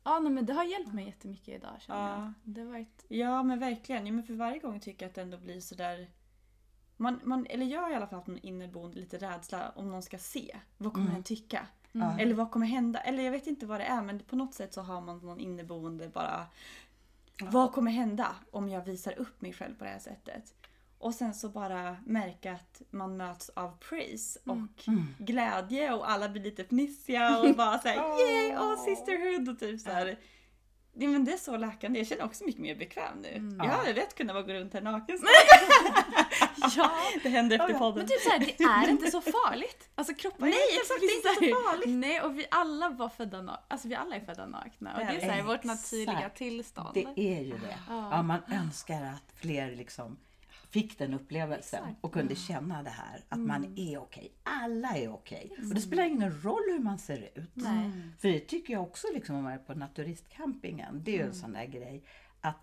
[0.04, 2.16] Ja nej, men det har hjälpt mig jättemycket idag känner Ja.
[2.22, 2.34] jag.
[2.44, 3.06] Det har varit...
[3.08, 4.08] ja men verkligen.
[4.08, 6.10] Ja, men för varje gång tycker jag att det ändå blir sådär
[7.02, 10.02] man, man, eller jag har i alla fall haft en inneboende lite rädsla om någon
[10.02, 10.58] ska se.
[10.78, 11.68] Vad kommer den tycka?
[12.20, 13.00] Eller vad kommer hända?
[13.00, 15.40] Eller jag vet inte vad det är men på något sätt så har man någon
[15.40, 16.46] inneboende bara
[17.42, 20.54] Vad kommer hända om jag visar upp mig själv på det här sättet?
[20.98, 24.84] Och sen så bara märka att man möts av praise och
[25.18, 27.96] glädje och alla blir lite fnissiga och bara såhär
[28.30, 30.18] yeah, oh sisterhood och typ såhär.
[30.94, 32.00] Det, men det är så läkande.
[32.00, 33.56] Jag känner också mycket mer bekväm nu.
[33.58, 35.20] Jag hade lätt kunnat gå runt här naken.
[36.76, 36.92] Ja!
[37.24, 37.98] Det händer efter podden.
[37.98, 39.90] Men typ såhär, det är inte så farligt.
[39.96, 41.90] Alltså kroppar Nej, är exakt, det är inte så farligt.
[41.90, 43.64] Nej, och vi alla var födda nakna.
[43.68, 44.94] Alltså vi alla är födda nakna.
[44.94, 46.90] Och det är såhär vårt naturliga tillstånd.
[46.94, 47.78] Det är ju det.
[47.90, 50.18] Ja, man önskar att fler liksom
[50.72, 54.32] fick den upplevelsen och kunde känna det här att man är okej.
[54.44, 55.56] Alla är okej.
[55.70, 57.52] Och det spelar ingen roll hur man ser ut.
[57.54, 57.92] Nej.
[58.20, 61.04] För det tycker jag också liksom om man är på naturistcampingen.
[61.04, 62.04] Det är ju en sån där grej
[62.42, 62.58] att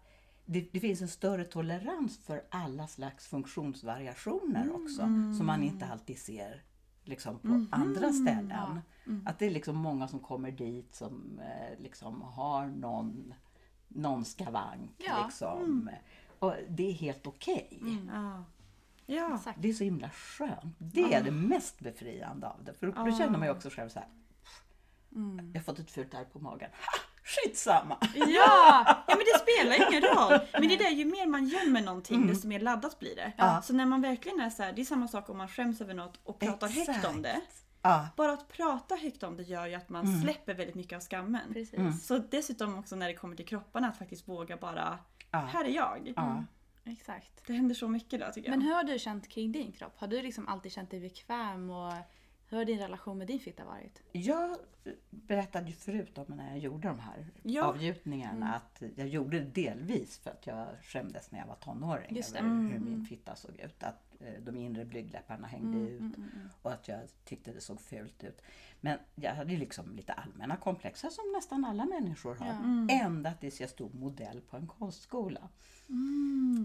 [0.44, 5.00] det, det finns en större tolerans för alla slags funktionsvariationer också.
[5.36, 6.62] Som man inte alltid ser
[7.04, 8.80] liksom på andra ställen.
[9.24, 13.34] Att det är liksom många som kommer dit som eh, liksom har någon,
[13.88, 14.90] någon skavank.
[14.98, 15.24] Ja.
[15.24, 15.90] Liksom.
[16.38, 17.80] Och det är helt okej.
[18.12, 18.44] Ja.
[19.06, 19.34] Ja.
[19.36, 19.62] Exakt.
[19.62, 20.76] Det är så himla skönt.
[20.78, 22.74] Det är det mest befriande av det.
[22.74, 24.08] För då, då känner man ju också själv så här.
[25.52, 26.70] Jag har fått ett fult ärr på magen.
[26.70, 27.98] Ha, skitsamma!
[28.14, 28.26] Ja!
[28.86, 30.40] ja, men det spelar ingen roll.
[30.52, 33.32] Men det är ju mer man gömmer någonting desto mer laddat blir det.
[33.64, 35.94] Så när man verkligen är så här, det är samma sak om man skäms över
[35.94, 37.08] något och pratar högt Exakt.
[37.08, 37.40] om det.
[37.82, 41.02] Ja, Bara att prata högt om det gör ju att man släpper väldigt mycket av
[41.02, 41.52] skammen.
[41.52, 42.06] Precis.
[42.06, 44.98] Så dessutom också när det kommer till kropparna att faktiskt våga bara,
[45.30, 45.38] Ja.
[45.38, 46.12] här är jag.
[46.16, 46.44] ja.
[46.84, 47.46] Exakt.
[47.46, 48.58] Det händer så mycket då tycker jag.
[48.58, 49.92] Men hur har du känt kring din kropp?
[49.98, 51.92] Har du liksom alltid känt dig bekväm och
[52.48, 54.02] hur har din relation med din fitta varit?
[54.12, 54.56] Jag
[55.10, 57.64] berättade ju förut om när jag gjorde de här Ja.
[57.64, 62.32] avgjutningarna att jag gjorde det delvis för att jag skämdes när jag var tonåring Just
[62.32, 62.38] det.
[62.38, 63.82] över hur min fitta såg ut.
[63.82, 64.07] Att
[64.40, 66.14] de inre blygdläpparna hängde ut
[66.62, 68.42] och att jag tyckte det såg fult ut.
[68.80, 72.46] Men jag hade liksom lite allmänna komplex som nästan alla människor har.
[72.90, 75.48] Ända tills jag stod modell på en konstskola.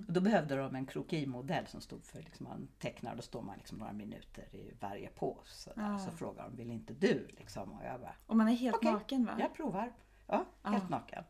[0.08, 3.78] Då behövde de en krokimodell som stod för liksom, man tecknar, då står man liksom
[3.78, 5.74] några minuter i varje pose.
[5.74, 7.28] Så, så frågar de, vill inte du?
[7.38, 9.36] Liksom, och jag bara, Och man är helt Okej, naken va?
[9.40, 9.92] jag provar.
[10.28, 11.24] Ja, helt naken.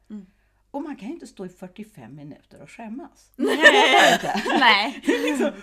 [0.73, 0.85] Mm.
[0.85, 3.31] Och man kan ju inte stå i 45 minuter och skämmas.
[4.59, 5.01] Nej.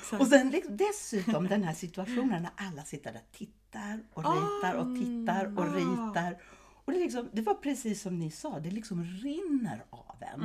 [0.20, 4.74] och sen liksom, dessutom den här situationen när alla sitter där och tittar och ritar
[4.74, 6.42] och tittar och ritar.
[6.84, 10.42] Och det, liksom, det var precis som ni sa, det liksom rinner av en.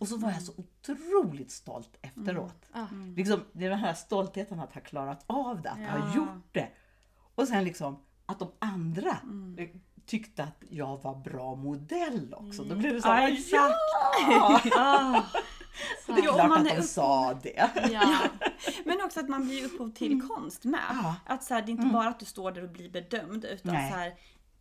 [0.00, 2.68] Och så var jag så otroligt stolt efteråt.
[3.16, 6.68] Liksom, det är den här stoltheten att ha klarat av det, att ha gjort det.
[7.34, 9.16] Och sen liksom att de andra
[10.06, 12.64] tyckte att jag var bra modell också.
[12.64, 13.74] Då blev det så här, exakt.
[14.30, 14.60] ja!
[14.76, 15.22] Ah.
[16.06, 17.70] Det är klart man att de upp- sa det.
[17.92, 18.18] Ja.
[18.84, 20.80] Men också att man blir upphov till konst med.
[20.90, 21.14] Ja.
[21.26, 23.72] Att så här, det är inte bara att du står där och blir bedömd utan
[23.74, 23.92] Nej.
[23.92, 24.14] så här,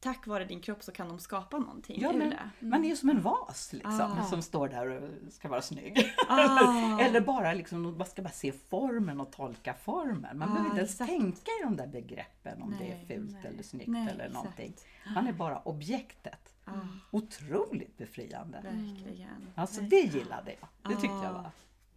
[0.03, 2.49] tack vare din kropp så kan de skapa någonting Ja, ur men det.
[2.59, 4.23] Man är ju som en vas liksom, Ah.
[4.25, 6.13] som står där och ska vara snygg.
[6.29, 6.99] Ah.
[7.01, 10.37] eller bara liksom, man ska bara se formen och tolka formen.
[10.37, 11.09] Man Ah, behöver inte ens exakt.
[11.11, 13.45] tänka i de där begreppen om det är Nej, fult nej.
[13.53, 14.33] eller snyggt Nej, eller exakt.
[14.33, 14.73] någonting.
[15.15, 16.53] Man är bara objektet.
[16.65, 16.71] Ah.
[17.11, 18.61] Otroligt befriande.
[18.63, 19.47] Verkligen.
[19.55, 20.91] Alltså det gillade jag.
[20.91, 21.31] Det tyckte jag Ah.
[21.33, 21.51] var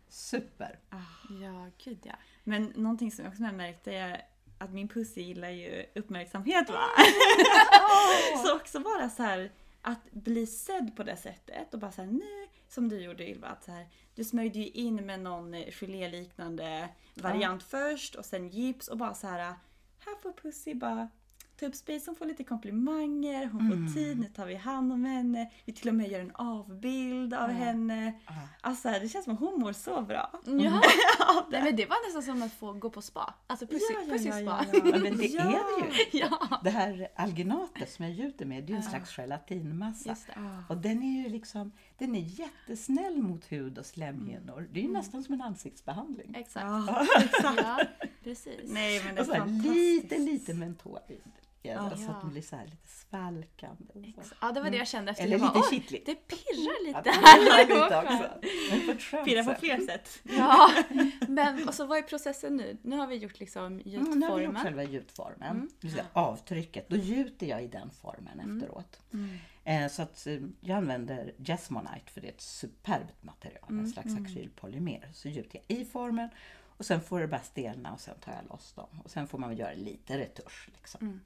[0.08, 0.78] super.
[1.42, 2.14] Ja, gud ja.
[2.44, 4.22] Men någonting som jag också märkte är
[4.58, 6.84] att min pussy gillar ju uppmärksamhet va?
[8.44, 12.10] så också bara så här att bli sedd på det sättet och bara så här,
[12.10, 16.88] nu som du gjorde Ylva, att så här, du smörjde ju in med någon geléliknande
[17.14, 19.38] variant först och sen gips och bara så här,
[19.98, 21.08] här får Pussy bara
[21.60, 25.04] ta upp space, hon får lite komplimanger, hon får tid, nu tar vi hand om
[25.04, 28.12] henne, vi till och med gör en avbild av henne.
[28.60, 30.30] Alltså det känns som att hon mår så bra.
[30.44, 30.82] Ja.
[31.50, 33.34] Nej, men det var nästan som att få gå på spa.
[33.46, 34.40] Alltså pussy, Ja, ja, pussy spa.
[34.40, 36.18] ja, Ja, men det är det ju.
[36.20, 36.60] Ja.
[36.64, 40.16] Det här alginatet som jag gjuter med, det är ju en slags gelatinmassa.
[40.26, 40.62] Det.
[40.68, 44.68] Och den är ju liksom, den är jättesnäll mot hud och slemhinnor.
[44.72, 46.34] Det är ju nästan som en ansiktsbehandling.
[46.38, 46.90] Exakt.
[47.24, 47.88] Exakt.
[48.24, 48.60] Precis.
[48.64, 49.74] Nej men det är Och så här, fantastiskt.
[49.74, 51.12] lite, lite mentol i
[51.74, 51.90] det.
[51.90, 51.96] Ja.
[51.96, 54.12] Så att det blir så här lite svalkande.
[54.40, 55.24] Ja, det var det jag kände efter.
[55.24, 56.06] Eller lite "Oj, kittligt.
[56.06, 57.64] Det pirrar lite Ja, det här.
[57.66, 58.28] pirrar lite också.
[58.86, 60.08] På ett skönt Pirra på fler sätt.
[60.22, 60.70] Ja,
[61.28, 62.76] men och så vad är processen nu?
[62.82, 64.62] Nu har vi gjort liksom Mm, nu har vi gjort gjutformen.
[64.62, 66.88] själva gjutformen, vill säga avtrycket.
[66.88, 68.56] Då gjuter jag i den formen Mm.
[68.56, 69.00] efteråt.
[69.64, 73.90] Eh, så att eh, jag använder Jesmonite för det är ett superbt material, Mm, en
[73.90, 75.10] slags akrylpolymer.
[75.14, 76.28] Så gjuter jag i formen
[76.76, 79.00] och sen får det bara stelna och sen tar jag loss dem.
[79.04, 80.68] Och sen får man göra lite retusch.
[80.74, 81.20] Liksom.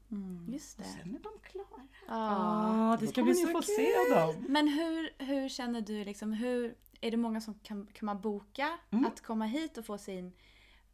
[0.48, 0.90] Just Och det.
[0.90, 1.86] sen är de klara.
[2.08, 2.90] Ja.
[2.90, 3.76] Ja, det ska bli så få kul.
[3.76, 4.44] se dem.
[4.48, 8.78] Men hur, hur känner du liksom, hur, är det många som kan, kan man boka
[9.06, 10.32] att komma hit och få sin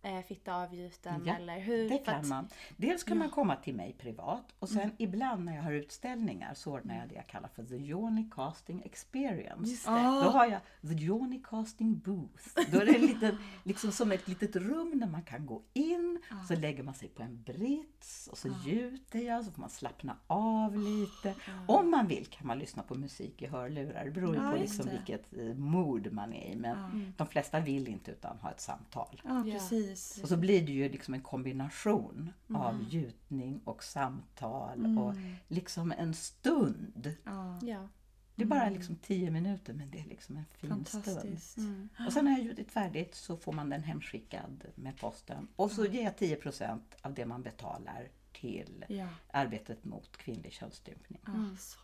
[0.02, 1.88] eh, fitta avgjuten Ja, eller hur?
[1.88, 2.48] Det För att- kan man.
[2.76, 6.72] Dels kan man komma till mig privat och sen ibland när jag har utställningar så
[6.72, 9.90] ordnar jag det jag kallar för The Yoni Casting Experience.
[9.90, 9.96] Det.
[10.24, 12.44] Då har jag The Yoni Casting Booth.
[12.72, 16.20] Då är det en liten, liksom som ett litet rum där man kan gå in,
[16.48, 20.16] så lägger man sig på en brits och så gjuter jag så får man slappna
[20.26, 21.34] av lite.
[21.68, 24.04] Om man vill kan man lyssna på musik i hörlurar.
[24.04, 26.56] Det beror ju Ja, på liksom vilket eh, mood man är i.
[26.56, 29.22] Men de flesta vill inte utan ha ett samtal.
[29.24, 29.58] Ja, Ja.
[29.96, 30.22] Precis.
[30.22, 35.14] Och så blir det ju liksom en kombination av gjutning och samtal och
[35.48, 37.14] liksom en stund.
[37.62, 37.88] Ja.
[38.34, 41.04] Det är bara liksom tio minuter men det är liksom en fin stund.
[41.04, 41.58] fantastiskt.
[42.06, 45.48] Och sen när jag gjutit färdigt så får man den hemskickad med posten.
[45.56, 49.08] Och så ger jag 10% av det man betalar till Ja.
[49.30, 51.20] arbetet mot kvinnlig könsstympning.
[51.26, 51.78] Ja, så.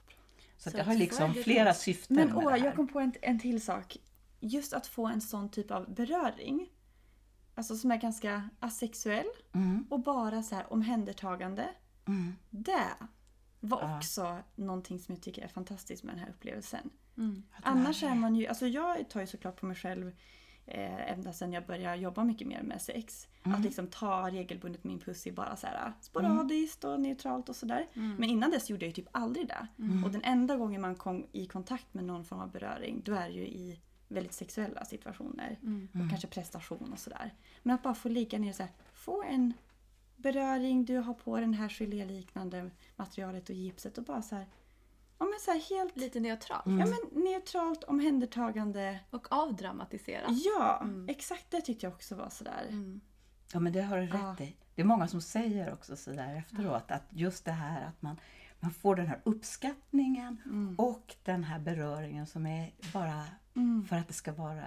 [0.56, 2.64] Så, att Så jag har liksom flera syften Men med åh, det här.
[2.64, 3.96] jag kom på en, en till sak.
[4.40, 6.68] Just att få en sån typ av beröring.
[7.54, 9.86] Alltså som är ganska asexuell Mm.
[9.90, 11.68] och bara så här omhändertagande.
[12.08, 12.34] Mm.
[12.50, 12.88] Det
[13.60, 13.96] var Ja.
[13.96, 16.90] också någonting som jag tycker är fantastiskt med den här upplevelsen.
[17.16, 17.42] Mm.
[17.62, 20.12] Annars är man ju, alltså jag tar ju såklart på mig själv
[20.66, 23.28] eh, ända sedan jag började jobba mycket mer med sex.
[23.44, 23.58] Mm.
[23.58, 27.86] Att liksom ta regelbundet min pussy bara så här sporadiskt och neutralt och sådär.
[27.94, 29.66] Men innan dess gjorde jag ju typ aldrig det.
[29.78, 30.04] Mm.
[30.04, 33.28] Och den enda gången man kom i kontakt med någon form av beröring då är
[33.28, 33.80] det ju i
[34.12, 35.58] väldigt sexuella situationer.
[35.62, 35.88] Mm.
[35.92, 37.34] Och kanske prestation och sådär.
[37.62, 39.52] Men att bara få ligga ner och så här, få en
[40.16, 44.46] beröring, du har på den här geléliknande materialet och gipset och bara så här,
[45.18, 46.66] ja men så här helt Lite neutralt.
[46.66, 46.80] Mm.
[46.80, 48.98] Ja men neutralt omhändertagande.
[49.10, 50.30] Och avdramatiserat.
[50.44, 52.66] Ja, exakt det tyckte jag också var sådär.
[53.52, 54.14] Ja men det har du Ja.
[54.32, 54.56] rätt i.
[54.74, 58.16] Det är många som säger också sådär efteråt att just det här att man,
[58.62, 60.74] man får den här uppskattningen Mm.
[60.78, 63.22] och den här beröringen som är bara
[63.88, 64.64] för att det ska vara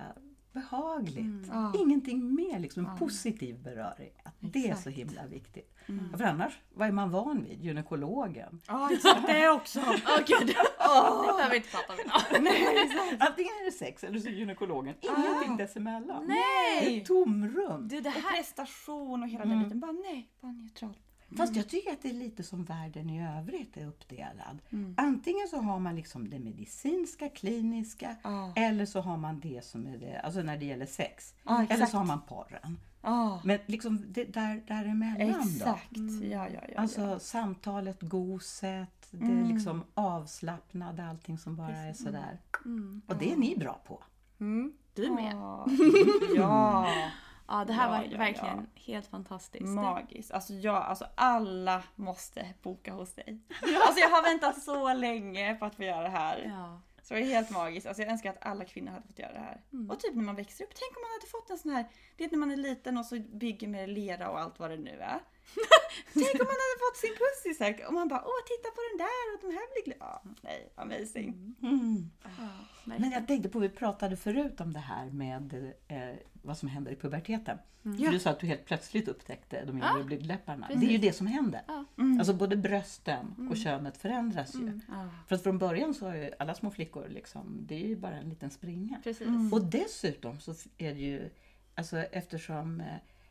[0.51, 1.47] behagligt.
[1.51, 1.73] Ja.
[1.79, 4.11] Ingenting mer, liksom en positiv beröring.
[4.23, 4.89] Att det är så.
[4.89, 4.93] Mm.
[4.99, 5.71] himla viktigt.
[6.17, 7.61] För annars, vad är man van vid?
[7.63, 8.61] Gynekologen.
[8.67, 9.79] Ja exakt det också.
[9.85, 10.47] Åh gud!
[10.47, 10.53] Det
[10.87, 11.99] behöver vi inte prata om.
[13.19, 14.95] Antingen är det sex eller så är gynekologen.
[15.01, 16.17] Ingenting dessemellan.
[16.23, 16.25] Ah.
[16.27, 16.97] Nej!
[17.01, 17.87] Ett tomrum.
[17.87, 18.37] Du, det Och här...
[18.37, 19.79] prestation och hela den biten.
[19.79, 20.97] Bara nej, bara neutralt.
[21.37, 24.59] Fast jag tycker att det är lite som världen i övrigt är uppdelad.
[24.69, 24.93] Mm.
[24.97, 28.53] Antingen så har man liksom det medicinska, kliniska Ja.
[28.55, 31.33] eller så har man det som är det, alltså när det gäller sex.
[31.43, 32.77] Ja, eller så har man porren.
[33.01, 35.89] Ja, Men liksom det där, däremellan exakt.
[35.91, 36.25] då?
[36.25, 36.81] Ja, ja, ja.
[36.81, 37.19] Alltså ja.
[37.19, 39.47] samtalet, goset, det Mm.
[39.53, 42.39] liksom avslappnade, allting som bara är sådär.
[42.65, 43.01] Mm.
[43.07, 44.03] Och det är ni bra på.
[44.93, 45.35] Du med.
[46.35, 46.87] Ja.
[47.47, 47.65] ja.
[47.65, 48.81] Det här Ja, var ja, verkligen ja.
[48.81, 49.65] helt fantastiskt.
[49.69, 50.31] Magiskt.
[50.31, 53.39] Alltså, jag, alltså alla måste boka hos dig.
[53.87, 56.51] Alltså jag har väntat så länge på att få göra det här.
[57.01, 57.87] Så det är helt magiskt.
[57.87, 59.61] Alltså jag önskar att alla kvinnor hade fått göra det här.
[59.89, 60.71] Och typ när man växer upp.
[60.75, 61.85] Tänk om man hade fått en sån här,
[62.17, 64.77] det är när man är liten och så bygger med lera och allt vad det
[64.77, 65.19] nu är.
[66.13, 67.15] Tänk om man hade fått sin
[67.59, 70.21] här, och man bara åh titta på den där och de här blir glada.
[70.23, 71.55] Ja, nej, amazing.
[71.61, 72.11] Mm.
[72.83, 76.91] Men jag tänkte på, vi pratade förut om det här med eh, vad som händer
[76.91, 77.57] i puberteten.
[77.97, 78.11] Ja.
[78.11, 80.67] Du sa att du helt plötsligt upptäckte de inre blygdläpparna.
[80.67, 81.61] Det är ju det som händer.
[81.67, 81.85] Ja.
[82.19, 84.79] Alltså både brösten och könet förändras ju.
[85.27, 88.15] För att från början så är ju alla små flickor liksom, det är ju bara
[88.15, 88.99] en liten springa.
[89.03, 89.27] Precis.
[89.51, 91.29] Och dessutom så är det ju,
[91.75, 92.85] alltså eftersom eh,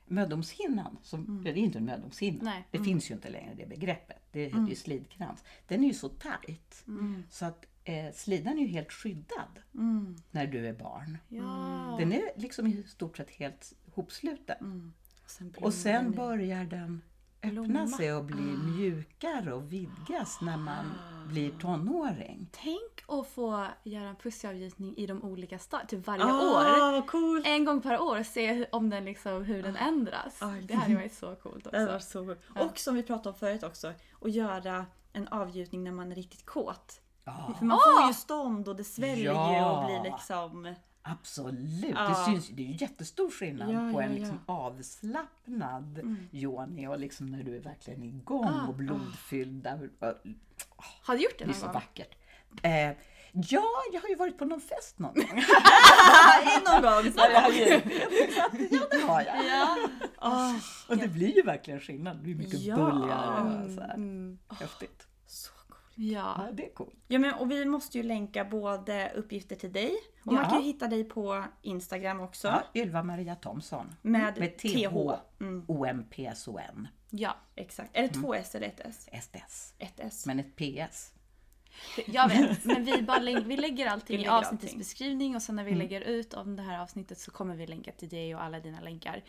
[0.07, 2.69] mödomshinnan, som, det är inte en mödomshinna, Nej.
[2.71, 5.45] det finns ju inte längre det begreppet, det heter ju slidkrans.
[5.69, 6.85] Den är ju så tajt
[7.31, 9.59] så att eh, slidan är ju helt skyddad
[10.31, 11.19] när du är barn.
[11.29, 11.97] Ja.
[11.99, 14.93] Den är liksom i stort sett helt hopsluten.
[15.25, 17.03] Och sen, Och sen börjar den
[17.49, 17.87] öppna Blomma.
[17.87, 20.85] sig och bli mjukare och vidgas när man
[21.29, 22.49] blir tonåring.
[22.53, 26.93] Tänk att få göra en pussyavgjutning i de olika stadierna, typ varje Ah, år.
[26.93, 27.47] vad coolt!
[27.47, 30.43] En gång per år, se hur, om den liksom, hur den ändras.
[30.43, 31.87] Ah, Det hade varit så coolt Det också.
[31.93, 32.43] varit så sjukt.
[32.61, 36.47] Och som vi pratade om förut också, att göra en avgjutning när man är riktigt
[36.47, 37.01] kåt.
[37.59, 39.71] För man får ju stånd och det sväljer ju Ja.
[39.81, 40.75] och blir liksom...
[41.07, 42.09] Absolut, Ja.
[42.09, 44.19] det, syns, det är ju jättestor skillnad Ja, på en ja.
[44.19, 49.79] liksom avslappnad yoni och liksom när du är verkligen igång Ah, och blodfyllda.
[50.77, 51.75] Har du gjort det Det är någon så gång?
[51.75, 52.15] vackert.
[52.63, 52.71] Eh,
[53.33, 55.25] ja, jag har ju varit på någon fest någon gång.
[56.67, 57.81] Någon gång så Ja, jag har ju-
[58.71, 59.45] ja, det har jag.
[59.47, 59.77] Ja.
[60.19, 60.55] Ah,
[60.89, 62.17] Och det blir ju verkligen skillnad.
[62.17, 62.77] Det blir mycket Ja.
[62.77, 63.75] bulligare.
[63.75, 63.95] Så här.
[63.95, 64.39] Mm.
[64.61, 65.07] Häftigt.
[65.95, 66.35] Ja.
[66.39, 66.95] Ja, det är coolt.
[67.09, 69.93] Ja men och vi måste ju länka både uppgifter till dig
[70.25, 70.51] och man Ja.
[70.51, 72.49] kan ju hitta dig på Instagram också.
[72.49, 73.95] Ja, Ylva Maria Thomsson.
[74.03, 74.97] Med Med TH.
[75.41, 75.65] Mm.
[75.69, 77.37] OMPSON, ja.
[77.57, 77.91] Exakt.
[77.97, 79.09] Är det två S eller ett S?
[79.23, 79.75] SDS.
[79.79, 80.27] Ett S.
[80.27, 81.13] Men ett PS.
[82.07, 84.79] Jag vet, men vi, bara vi lägger allting Vi i lägger avsnittets allting.
[84.79, 87.93] beskrivning och sen när vi lägger ut om det här avsnittet så kommer vi länka
[87.93, 89.25] till dig och alla dina länkar.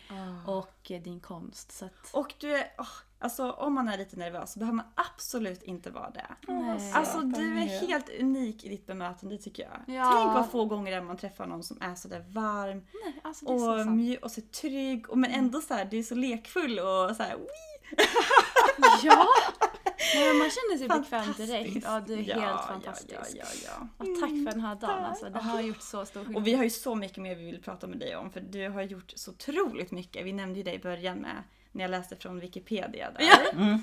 [0.46, 1.72] Och eh, din konst.
[1.72, 2.86] Så att, Och du är, åh,
[3.18, 6.26] alltså om man är lite nervös så behöver man absolut inte vara det.
[6.48, 6.92] nej.
[6.92, 9.96] Alltså du är helt unik i ditt bemötande tycker jag.
[9.96, 10.12] Ja.
[10.14, 13.52] Tänk vad få gånger är man träffar någon som är sådär varm nej, alltså det
[13.52, 13.96] är så och, sant.
[13.96, 17.22] mjuk och så trygg och men ändå så här, du är så lekfull och så
[17.22, 17.46] här, wii.
[19.02, 19.26] Ja!
[20.14, 21.84] Nej, man känner sig bekväm direkt.
[21.84, 23.12] Ja, du är Ja, helt ja, fantastisk.
[23.14, 23.88] Ja, ja, ja.
[23.98, 25.30] Och tack för den här dagen alltså.
[25.30, 26.36] Det har gjort så stor skillnad.
[26.36, 28.68] Och vi har ju så mycket mer vi vill prata med dig om för du
[28.68, 30.26] har gjort så otroligt mycket.
[30.26, 33.22] Vi nämnde ju dig i början med när jag läste från Wikipedia där.
[33.22, 33.78] Ja.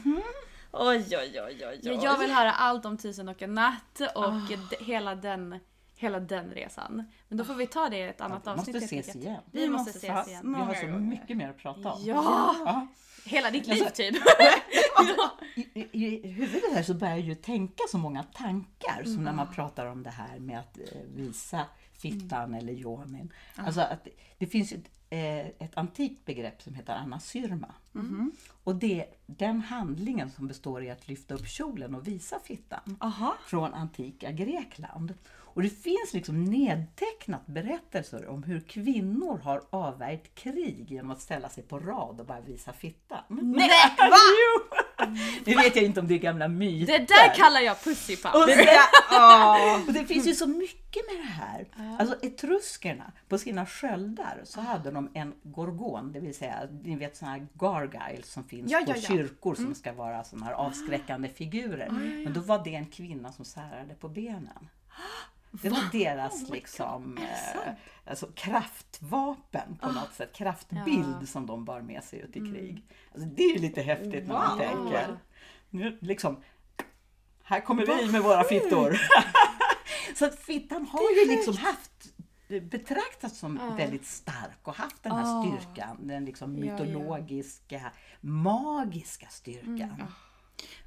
[0.72, 1.80] Oj, oj, oj, oj, oj.
[1.82, 5.60] Ja, jag vill höra allt om Tusen och en natt och d- hela, den,
[5.95, 7.04] hela den resan.
[7.28, 8.76] Men då får vi ta det i ett annat vi måste avsnitt.
[8.76, 9.26] helt ses enkelt.
[9.26, 9.41] igen.
[9.51, 10.28] Vi Vi måste måste ses ses.
[10.28, 10.54] igen.
[10.58, 12.01] Vi har så mycket mer att prata om.
[12.06, 12.56] Ja!
[12.66, 12.88] Ja.
[13.26, 14.15] Hela ditt liv typ.
[15.55, 19.34] I, i, I huvudet här så börjar jag ju tänka så många tankar som när
[19.34, 23.34] man pratar om det här med att eh, visa fittan eller yonin.
[23.55, 24.07] Alltså att
[24.38, 27.74] det, finns ett, eh, ett antikt begrepp som heter anasyrma.
[28.63, 32.97] Och det den handlingen som består i att lyfta upp kjolen och visa fittan
[33.47, 35.13] från antika Grekland.
[35.54, 41.49] Och det finns liksom nedtecknat berättelser om hur kvinnor har avvärjt krig genom att ställa
[41.49, 43.24] sig på rad och bara visa fittan.
[43.30, 44.78] Nej, Jo!
[45.45, 46.99] Nu vet jag inte om det är gamla myter.
[46.99, 48.36] Det där kallar jag pussypump.
[48.36, 48.80] Och det,
[49.12, 49.82] Åh.
[49.88, 51.68] och det finns ju så mycket med det här.
[51.99, 57.18] Alltså etruskerna, på sina sköldar så hade de en gorgon, det vill säga ni vet
[57.18, 59.08] sådana här gargoyles som finns Ja, på ja, ja.
[59.08, 61.89] kyrkor som ska vara sådana här avskräckande figurer.
[62.24, 64.70] Men då var det en kvinna som särade på benen.
[65.62, 67.72] Det var deras liksom, eh,
[68.06, 72.84] alltså kraftvapen på något sätt, kraftbild som de bar med sig ut i krig.
[73.14, 75.18] Alltså, det är lite häftigt när man tänker.
[75.70, 76.43] Nu, liksom,
[77.43, 78.97] här kommer vi med våra fittor.
[80.16, 82.14] Så att fittan har ju liksom haft
[82.62, 86.72] betraktats som väldigt stark och haft den här styrkan, den liksom Ja, ja.
[86.72, 87.91] mytologiska,
[88.22, 90.04] magiska styrkan.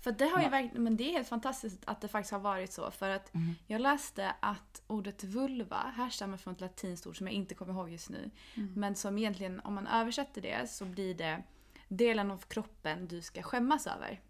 [0.00, 2.72] För det har ju verkligen, men det är helt fantastiskt att det faktiskt har varit
[2.72, 2.90] så.
[2.90, 3.32] För att
[3.66, 7.90] jag läste att ordet vulva härstammar från ett latinskt ord som jag inte kommer ihåg
[7.90, 8.30] just nu.
[8.54, 11.42] Men som egentligen, om man översätter det så blir det
[11.88, 14.20] delen av kroppen du ska skämmas över.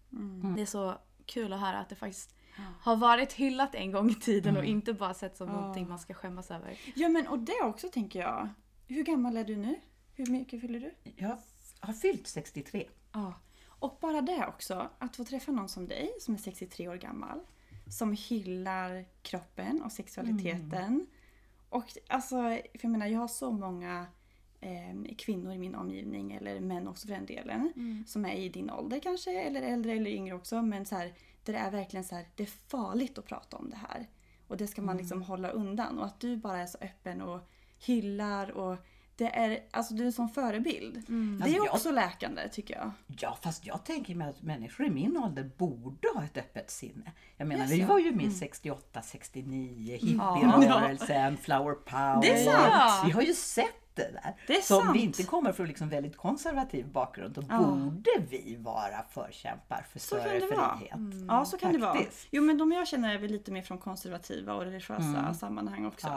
[0.55, 2.35] Det är så kul att höra att det faktiskt
[2.81, 6.13] har varit hyllat en gång i tiden och inte bara sett som någonting man ska
[6.13, 6.77] skämmas över.
[6.95, 8.49] Ja men och det också tänker jag.
[8.87, 9.75] Hur gammal är du nu?
[10.13, 11.11] Hur mycket fyller du?
[11.15, 11.37] Jag
[11.79, 12.87] har fyllt 63.
[13.11, 13.33] Ja.
[13.79, 17.39] Och bara det också, att få träffa någon som dig som är 63 år gammal.
[17.89, 21.07] Som hyllar kroppen och sexualiteten.
[21.69, 24.05] Och alltså, för jag menar jag har så många
[24.59, 27.73] eh, kvinnor i min omgivning, eller män också för den delen,
[28.07, 30.61] som är i din ålder kanske, eller äldre eller yngre också.
[30.61, 31.13] Men så här,
[31.43, 34.07] där det är verkligen så här, det är farligt att prata om det här.
[34.47, 35.99] Och det ska man liksom hålla undan.
[35.99, 37.39] Och att du bara är så öppen och
[37.79, 38.77] hyllar och
[39.17, 40.93] det är, alltså du är en sån förebild.
[41.07, 42.91] Det är Alltså, jag- också läkande tycker jag.
[43.19, 47.11] Ja, fast jag tänker mig att människor i min ålder borde ha ett öppet sinne.
[47.37, 47.93] Jag menar, vi Jaså?
[47.93, 52.21] var ju med 68, 69, hippierörelsen, flower power.
[52.21, 53.03] Det är sant.
[53.05, 54.35] Vi har ju sett det där.
[54.47, 54.95] Det är Så om sant.
[54.97, 60.39] vi inte kommer från liksom väldigt konservativ bakgrund, då borde vi vara förkämpar för större
[60.39, 60.99] frihet.
[61.27, 61.93] Ja, så kan det vara.
[61.95, 62.27] Faktiskt.
[62.31, 66.07] Jo, men de jag känner är väl lite mer från konservativa och religiösa sammanhang också.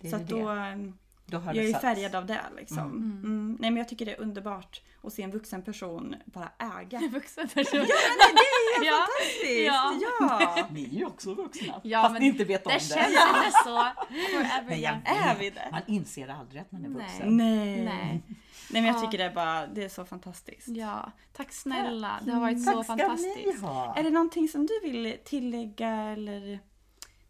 [0.00, 0.34] Ja, så att det.
[0.40, 0.98] då, ehm,
[1.30, 1.80] jag är ju satt.
[1.80, 2.78] färgad av det liksom.
[2.78, 3.56] Mm.
[3.60, 6.98] Nej, men jag tycker det är underbart att se en vuxen person bara äga.
[7.04, 7.80] En vuxen person.
[7.80, 8.92] Ja, men det är helt Ja.
[8.92, 9.66] fantastiskt!
[9.66, 10.56] Ja.
[10.56, 10.68] Ja.
[10.72, 12.80] Ni är ju också vuxna, Ja, fast men ni inte vet om det det.
[12.84, 13.86] känns inte så.
[14.68, 14.94] Men jag.
[15.04, 15.40] Är vet.
[15.40, 15.68] vi det?
[15.72, 17.36] Man inser aldrig att man är vuxen.
[17.36, 17.84] Nej.
[17.84, 18.22] Nej.
[18.70, 19.00] Nej, men jag Ja.
[19.00, 20.68] tycker det är bara, det är så fantastiskt.
[20.68, 22.20] Ja, tack snälla.
[22.24, 23.46] Det har varit så Tack ska fantastiskt.
[23.46, 23.94] ni ha.
[23.96, 26.58] Är det någonting som du vill tillägga eller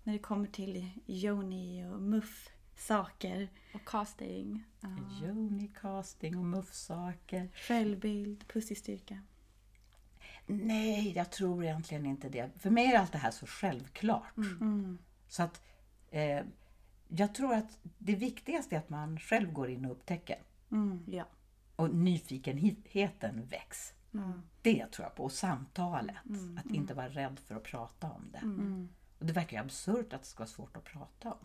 [0.03, 2.49] när det kommer till Joni och Muff
[2.79, 3.49] saker?
[3.74, 4.64] Och casting.
[4.81, 4.89] Ja.
[5.22, 7.49] Joni, casting och muffsaker.
[7.55, 9.22] Självbild, pussystyrka.
[10.47, 12.51] Nej, jag tror egentligen inte det.
[12.59, 14.35] För mig är allt det här så självklart.
[15.29, 15.62] Så att
[16.11, 16.43] eh,
[17.09, 20.43] jag tror att det viktigaste är att man själv går in och upptäcker.
[21.07, 21.24] Ja.
[21.76, 23.95] Och nyfikenheten väcks.
[24.62, 25.24] Det tror jag på.
[25.24, 26.16] Och samtalet.
[26.59, 28.43] Att inte vara rädd för att prata om det.
[29.18, 31.39] Och det verkar ju absurt att det ska vara svårt att prata om.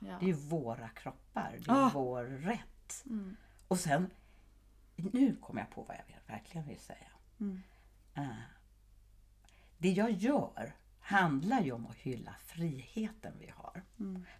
[0.00, 0.16] Ja.
[0.20, 1.56] Det är våra kroppar.
[1.58, 3.04] Det är vår rätt.
[3.68, 4.10] Och sen,
[4.96, 7.10] nu kommer jag på vad jag verkligen vill säga.
[8.14, 8.26] Ah.
[9.78, 13.82] Det jag gör handlar ju om att hylla friheten vi har.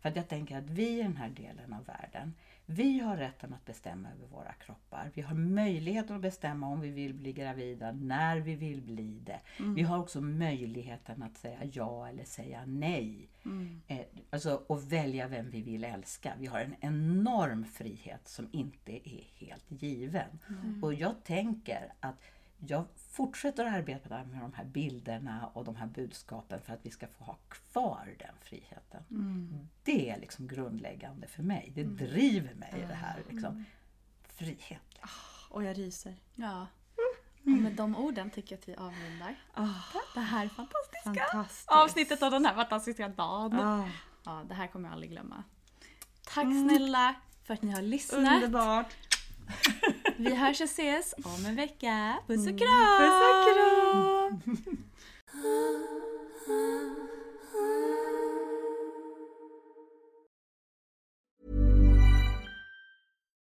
[0.01, 2.35] För att jag tänker att vi i den här delen av världen,
[2.71, 5.11] vi har rätten att bestämma över våra kroppar.
[5.15, 9.41] Vi har möjligheten att bestämma om vi vill bli gravida, när vi vill bli det.
[9.77, 13.29] Vi har också möjligheten att säga ja eller säga nej.
[13.87, 14.01] Eh,
[14.31, 16.33] alltså att välja vem vi vill älska.
[16.39, 20.39] Vi har en enorm frihet som inte är helt given.
[20.83, 22.17] Och jag tänker att
[22.67, 26.91] jag fortsätter att arbeta med de här bilderna och de här budskapen för att vi
[26.91, 29.03] ska få ha kvar den friheten.
[29.85, 31.73] Det är liksom grundläggande för mig.
[31.75, 33.23] Det driver mig i det här.
[33.29, 33.65] Liksom.
[34.23, 34.81] Frihet.
[35.51, 36.17] Och jag ryser.
[36.35, 36.67] ja.
[37.45, 39.37] Och med de orden tycker jag att vi avrundar
[40.15, 41.69] det här fantastiska Fantastiskt.
[41.71, 43.61] avsnittet av den här fantastiska dagen.
[43.61, 43.89] Ah,
[44.25, 45.45] Ja, det här kommer jag aldrig glömma.
[46.25, 48.19] Tack snälla för att ni har lyssnat.
[48.43, 48.87] underbart.
[50.17, 52.19] Vi hörs och ses om en vecka.
[52.27, 52.99] Puss och kram!
[53.01, 54.77] Puss och kram!